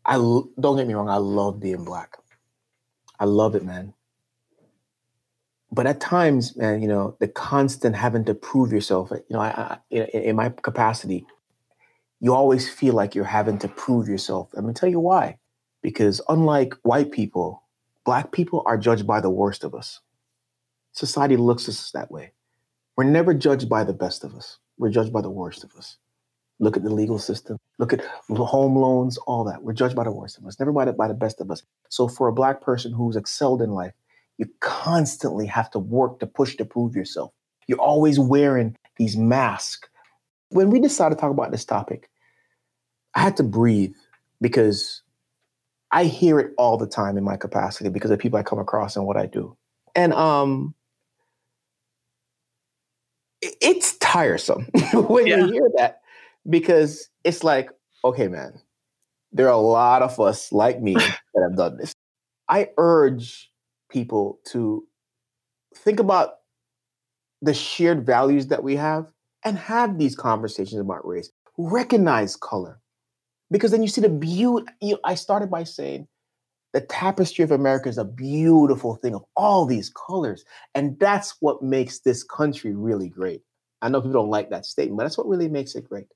I 0.04 0.14
don't 0.16 0.76
get 0.76 0.86
me 0.86 0.94
wrong. 0.94 1.08
I 1.08 1.16
love 1.16 1.60
being 1.60 1.84
black. 1.84 2.16
I 3.18 3.24
love 3.24 3.54
it, 3.54 3.64
man 3.64 3.94
but 5.72 5.86
at 5.86 6.00
times, 6.00 6.56
man, 6.56 6.80
you 6.80 6.88
know, 6.88 7.16
the 7.20 7.28
constant 7.28 7.96
having 7.96 8.24
to 8.26 8.34
prove 8.34 8.72
yourself, 8.72 9.10
you 9.10 9.22
know, 9.30 9.40
I, 9.40 9.78
I 9.92 9.96
in, 9.96 10.36
my 10.36 10.50
capacity, 10.50 11.26
you 12.20 12.34
always 12.34 12.68
feel 12.68 12.94
like 12.94 13.14
you're 13.14 13.24
having 13.24 13.58
to 13.58 13.68
prove 13.68 14.08
yourself. 14.08 14.50
I'm 14.54 14.62
gonna 14.62 14.74
tell 14.74 14.88
you 14.88 15.00
why. 15.00 15.38
Because 15.82 16.20
unlike 16.28 16.74
white 16.82 17.12
people, 17.12 17.62
black 18.04 18.32
people 18.32 18.62
are 18.66 18.78
judged 18.78 19.06
by 19.06 19.20
the 19.20 19.30
worst 19.30 19.64
of 19.64 19.74
us. 19.74 20.00
Society 20.92 21.36
looks 21.36 21.64
at 21.64 21.70
us 21.70 21.90
that 21.92 22.10
way. 22.10 22.32
We're 22.96 23.04
never 23.04 23.34
judged 23.34 23.68
by 23.68 23.84
the 23.84 23.92
best 23.92 24.24
of 24.24 24.34
us. 24.34 24.58
We're 24.78 24.90
judged 24.90 25.12
by 25.12 25.20
the 25.20 25.30
worst 25.30 25.62
of 25.62 25.72
us. 25.76 25.98
Look 26.58 26.76
at 26.76 26.82
the 26.82 26.90
legal 26.90 27.18
system. 27.18 27.58
Look 27.78 27.92
at 27.92 28.04
home 28.30 28.76
loans, 28.76 29.18
all 29.18 29.44
that. 29.44 29.62
We're 29.62 29.74
judged 29.74 29.94
by 29.94 30.04
the 30.04 30.12
worst 30.12 30.38
of 30.38 30.46
us, 30.46 30.58
never 30.58 30.72
by 30.72 30.86
the, 30.86 30.92
by 30.92 31.08
the 31.08 31.14
best 31.14 31.40
of 31.40 31.50
us. 31.50 31.62
So 31.90 32.08
for 32.08 32.28
a 32.28 32.32
black 32.32 32.62
person 32.62 32.92
who's 32.92 33.16
excelled 33.16 33.60
in 33.60 33.70
life, 33.70 33.92
you 34.38 34.46
constantly 34.60 35.46
have 35.46 35.70
to 35.72 35.78
work 35.78 36.18
to 36.20 36.26
push 36.26 36.56
to 36.56 36.64
prove 36.64 36.96
yourself. 36.96 37.32
You're 37.66 37.80
always 37.80 38.18
wearing 38.18 38.76
these 38.96 39.16
masks. 39.16 39.88
When 40.50 40.70
we 40.70 40.80
decided 40.80 41.16
to 41.16 41.20
talk 41.20 41.30
about 41.30 41.50
this 41.50 41.64
topic, 41.64 42.08
I 43.14 43.20
had 43.20 43.36
to 43.38 43.42
breathe 43.42 43.94
because 44.40 45.02
I 45.90 46.04
hear 46.04 46.38
it 46.38 46.52
all 46.58 46.76
the 46.76 46.86
time 46.86 47.16
in 47.16 47.24
my 47.24 47.36
capacity 47.36 47.90
because 47.90 48.10
of 48.10 48.18
people 48.18 48.38
I 48.38 48.42
come 48.42 48.58
across 48.58 48.96
and 48.96 49.06
what 49.06 49.16
I 49.16 49.26
do. 49.26 49.56
And 49.94 50.12
um 50.12 50.74
it's 53.42 53.96
tiresome 53.98 54.64
when 54.92 55.26
yeah. 55.26 55.38
you 55.38 55.52
hear 55.52 55.70
that 55.76 56.00
because 56.48 57.08
it's 57.24 57.44
like, 57.44 57.70
okay, 58.04 58.28
man, 58.28 58.60
there 59.32 59.46
are 59.46 59.52
a 59.52 59.58
lot 59.58 60.02
of 60.02 60.18
us 60.20 60.52
like 60.52 60.80
me 60.80 60.94
that 60.94 61.42
have 61.42 61.56
done 61.56 61.76
this. 61.76 61.92
I 62.48 62.70
urge 62.78 63.50
people 63.90 64.40
to 64.46 64.86
think 65.74 66.00
about 66.00 66.34
the 67.42 67.54
shared 67.54 68.06
values 68.06 68.48
that 68.48 68.62
we 68.62 68.76
have 68.76 69.12
and 69.44 69.58
have 69.58 69.98
these 69.98 70.16
conversations 70.16 70.80
about 70.80 71.06
race. 71.06 71.30
Recognize 71.58 72.36
color. 72.36 72.80
Because 73.50 73.70
then 73.70 73.82
you 73.82 73.88
see 73.88 74.00
the 74.00 74.08
beauty. 74.08 74.66
You 74.80 74.98
I 75.04 75.14
started 75.14 75.50
by 75.50 75.64
saying 75.64 76.08
the 76.72 76.80
tapestry 76.80 77.44
of 77.44 77.52
America 77.52 77.88
is 77.88 77.98
a 77.98 78.04
beautiful 78.04 78.96
thing 78.96 79.14
of 79.14 79.24
all 79.36 79.66
these 79.66 79.90
colors. 79.90 80.44
And 80.74 80.98
that's 80.98 81.36
what 81.40 81.62
makes 81.62 82.00
this 82.00 82.22
country 82.24 82.74
really 82.74 83.08
great. 83.08 83.42
I 83.82 83.88
know 83.88 84.00
people 84.00 84.20
don't 84.20 84.30
like 84.30 84.50
that 84.50 84.66
statement, 84.66 84.98
but 84.98 85.04
that's 85.04 85.16
what 85.16 85.28
really 85.28 85.48
makes 85.48 85.74
it 85.74 85.88
great. 85.88 86.06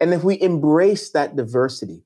And 0.00 0.14
if 0.14 0.22
we 0.24 0.40
embrace 0.40 1.10
that 1.10 1.36
diversity, 1.36 2.04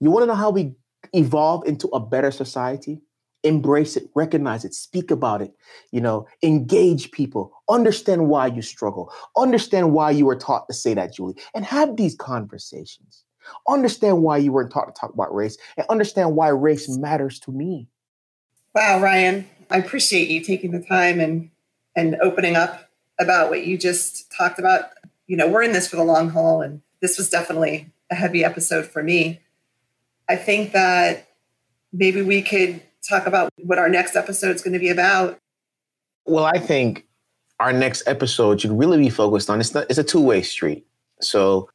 you 0.00 0.10
want 0.10 0.22
to 0.22 0.26
know 0.26 0.34
how 0.34 0.50
we 0.50 0.74
evolve 1.12 1.66
into 1.66 1.88
a 1.88 2.00
better 2.00 2.30
society? 2.30 3.00
embrace 3.44 3.96
it, 3.96 4.08
recognize 4.14 4.64
it, 4.64 4.74
speak 4.74 5.10
about 5.10 5.42
it, 5.42 5.54
you 5.92 6.00
know, 6.00 6.26
engage 6.42 7.10
people, 7.12 7.52
understand 7.68 8.28
why 8.28 8.46
you 8.46 8.62
struggle, 8.62 9.12
understand 9.36 9.92
why 9.92 10.10
you 10.10 10.26
were 10.26 10.36
taught 10.36 10.66
to 10.66 10.74
say 10.74 10.94
that, 10.94 11.14
Julie, 11.14 11.36
and 11.54 11.64
have 11.64 11.96
these 11.96 12.16
conversations. 12.16 13.24
Understand 13.68 14.22
why 14.22 14.38
you 14.38 14.52
weren't 14.52 14.72
taught 14.72 14.86
to 14.86 14.98
talk 14.98 15.12
about 15.12 15.34
race 15.34 15.58
and 15.76 15.86
understand 15.90 16.34
why 16.34 16.48
race 16.48 16.88
matters 16.88 17.38
to 17.40 17.52
me. 17.52 17.86
Wow, 18.74 19.00
Ryon, 19.00 19.46
I 19.70 19.78
appreciate 19.78 20.28
you 20.28 20.42
taking 20.42 20.72
the 20.72 20.80
time 20.80 21.20
and 21.20 21.50
and 21.94 22.16
opening 22.22 22.56
up 22.56 22.90
about 23.20 23.50
what 23.50 23.64
you 23.64 23.78
just 23.78 24.32
talked 24.32 24.58
about. 24.58 24.86
You 25.26 25.36
know, 25.36 25.48
we're 25.48 25.62
in 25.62 25.72
this 25.72 25.88
for 25.88 25.96
the 25.96 26.04
long 26.04 26.30
haul 26.30 26.62
and 26.62 26.82
this 27.00 27.18
was 27.18 27.30
definitely 27.30 27.90
a 28.10 28.14
heavy 28.14 28.44
episode 28.44 28.86
for 28.86 29.02
me. 29.02 29.40
I 30.28 30.36
think 30.36 30.72
that 30.72 31.28
maybe 31.92 32.22
we 32.22 32.42
could 32.42 32.82
talk 33.08 33.26
about 33.26 33.52
what 33.62 33.78
our 33.78 33.88
next 33.88 34.16
episode 34.16 34.54
is 34.54 34.62
going 34.62 34.72
to 34.72 34.78
be 34.78 34.88
about? 34.88 35.38
Well, 36.26 36.44
I 36.44 36.58
think 36.58 37.06
our 37.60 37.72
next 37.72 38.02
episode 38.06 38.60
should 38.60 38.76
really 38.76 38.98
be 38.98 39.10
focused 39.10 39.50
on 39.50 39.60
it's 39.60 39.74
not, 39.74 39.86
it's 39.88 39.98
a 39.98 40.04
two 40.04 40.20
way 40.20 40.42
street. 40.42 40.86
So 41.20 41.68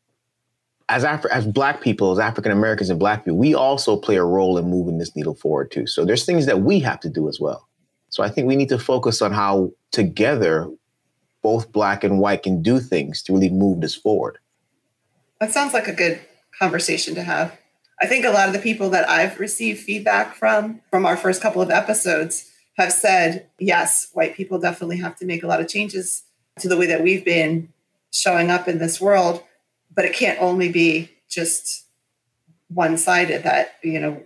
as 0.90 1.04
Af- 1.04 1.26
as 1.32 1.46
black 1.46 1.82
people, 1.82 2.12
as 2.12 2.20
African 2.20 2.52
Americans 2.52 2.90
and 2.90 3.00
black 3.00 3.24
people, 3.24 3.38
we 3.38 3.54
also 3.54 3.96
play 3.96 4.16
a 4.16 4.24
role 4.24 4.58
in 4.58 4.66
moving 4.66 4.98
this 4.98 5.16
needle 5.16 5.36
forward 5.36 5.72
too. 5.72 5.86
So 5.88 6.04
there's 6.04 6.26
things 6.26 6.46
that 6.48 6.62
we 6.62 6.80
have 6.80 7.00
to 7.02 7.10
do 7.10 7.30
as 7.30 7.40
well. 7.40 7.68
So 8.10 8.24
I 8.24 8.30
think 8.30 8.48
we 8.48 8.56
need 8.56 8.70
to 8.70 8.80
focus 8.80 9.22
on 9.22 9.32
how 9.32 9.72
together 9.92 10.68
both 11.42 11.72
black 11.72 12.04
and 12.04 12.20
white 12.20 12.44
can 12.44 12.62
do 12.62 12.80
things 12.80 13.22
to 13.24 13.34
really 13.34 13.50
move 13.50 13.82
this 13.82 13.96
forward. 13.96 14.38
That 15.40 15.52
sounds 15.52 15.74
like 15.74 15.88
a 15.88 15.94
good 15.94 16.20
conversation 16.58 17.16
to 17.16 17.24
have. 17.24 17.58
I 18.02 18.08
think 18.08 18.26
a 18.26 18.30
lot 18.30 18.48
of 18.48 18.54
the 18.54 18.60
people 18.60 18.90
that 18.92 19.10
I've 19.10 19.40
received 19.40 19.82
feedback 19.82 20.36
from 20.36 20.82
from 20.90 21.06
our 21.06 21.18
first 21.18 21.42
couple 21.42 21.62
of 21.62 21.70
episodes 21.70 22.50
have 22.78 22.94
said, 22.94 23.48
yes, 23.60 24.10
white 24.14 24.36
people 24.36 24.58
definitely 24.58 24.98
have 24.98 25.18
to 25.18 25.26
make 25.26 25.44
a 25.44 25.48
lot 25.48 25.60
of 25.60 25.68
changes 25.68 26.24
to 26.60 26.70
the 26.70 26.78
way 26.78 26.86
that 26.86 27.04
we've 27.04 27.26
been 27.26 27.72
showing 28.12 28.50
up 28.50 28.68
in 28.68 28.80
this 28.80 29.02
world, 29.02 29.44
but 29.94 30.06
it 30.06 30.14
can't 30.14 30.42
only 30.42 30.70
be 30.70 31.10
just 31.30 31.86
one-sided 32.70 33.44
that, 33.44 33.76
you 33.84 34.00
know, 34.00 34.24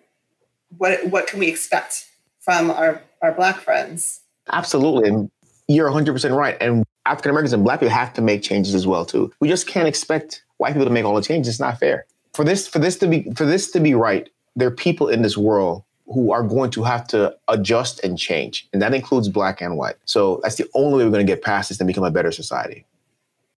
what 0.78 1.08
what 1.08 1.28
can 1.28 1.40
we 1.40 1.48
expect 1.48 2.06
from 2.40 2.70
our 2.70 3.02
our 3.22 3.32
black 3.32 3.58
friends? 3.58 4.22
Absolutely. 4.52 5.10
And 5.10 5.32
you're 5.68 5.90
100% 5.90 6.38
right. 6.38 6.58
And 6.60 6.84
African 7.06 7.32
Americans 7.32 7.54
and 7.54 7.64
black 7.64 7.80
people 7.80 7.94
have 7.94 8.14
to 8.14 8.22
make 8.22 8.42
changes 8.42 8.74
as 8.76 8.88
well 8.88 9.06
too. 9.06 9.32
We 9.40 9.50
just 9.50 9.68
can't 9.68 9.88
expect 9.88 10.44
white 10.58 10.74
people 10.74 10.86
to 10.86 10.92
make 10.92 11.06
all 11.06 11.16
the 11.16 11.22
changes. 11.22 11.56
It's 11.56 11.60
not 11.60 11.80
fair 11.80 12.06
for 12.34 12.44
this 12.44 12.68
for 12.68 12.80
this 12.80 12.98
to 12.98 13.08
be 13.08 13.32
for 13.36 13.46
this 13.46 13.72
to 13.72 13.80
be 13.80 13.94
right, 13.94 14.30
there 14.56 14.68
are 14.68 14.72
people 14.72 15.08
in 15.08 15.22
this 15.22 15.38
world 15.38 15.84
who 16.08 16.32
are 16.32 16.44
going 16.44 16.70
to 16.72 16.84
have 16.84 17.08
to 17.08 17.36
adjust 17.48 18.04
and 18.04 18.18
change, 18.18 18.68
and 18.74 18.82
that 18.82 18.94
includes 18.94 19.30
black 19.30 19.62
and 19.62 19.78
white. 19.78 19.96
So 20.06 20.42
that's 20.44 20.56
the 20.56 20.70
only 20.74 20.98
way 20.98 21.06
we're 21.06 21.12
going 21.12 21.26
to 21.26 21.32
get 21.32 21.44
past 21.44 21.70
this 21.70 21.80
and 21.80 21.88
become 21.88 22.04
a 22.04 22.12
better 22.12 22.32
society. 22.32 22.86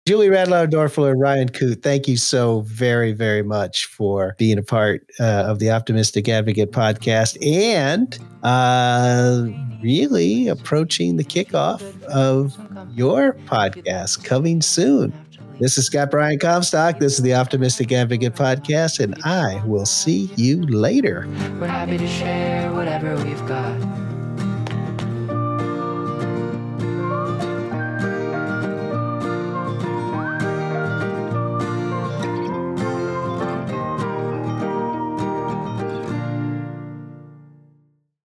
Julie 0.06 0.28
Radlauer 0.28 0.70
Doerfler, 0.70 1.16
Ryon 1.18 1.48
Coote, 1.48 1.82
thank 1.82 2.10
you 2.10 2.18
so 2.18 2.60
very, 2.64 3.14
very 3.14 3.42
much 3.42 3.86
for 3.86 4.36
being 4.38 4.58
a 4.58 4.62
part 4.62 5.10
uh, 5.18 5.46
of 5.48 5.60
the 5.60 5.72
Optimistic 5.72 6.28
Advocate 6.28 6.74
podcast 6.74 7.38
and 7.42 8.20
uh, 8.44 9.48
really 9.82 10.50
approaching 10.50 11.16
the 11.16 11.24
kickoff 11.24 11.82
of 12.04 12.54
your 12.94 13.32
podcast 13.46 14.26
coming 14.26 14.62
soon. 14.62 15.14
This 15.62 15.78
is 15.78 15.86
Scott 15.86 16.12
Bryant 16.12 16.42
Comstock. 16.42 17.00
This 17.00 17.14
is 17.14 17.22
the 17.22 17.36
Optimistic 17.36 17.94
Advocate 17.94 18.34
Podcast, 18.34 19.00
and 19.00 19.16
I 19.24 19.64
will 19.66 19.86
see 19.86 20.30
you 20.36 20.64
later. 20.64 21.26
We're 21.62 21.68
happy 21.68 21.98
to 21.98 22.08
share 22.10 22.74
whatever 22.74 23.16
we've 23.24 23.48
got. 23.48 24.03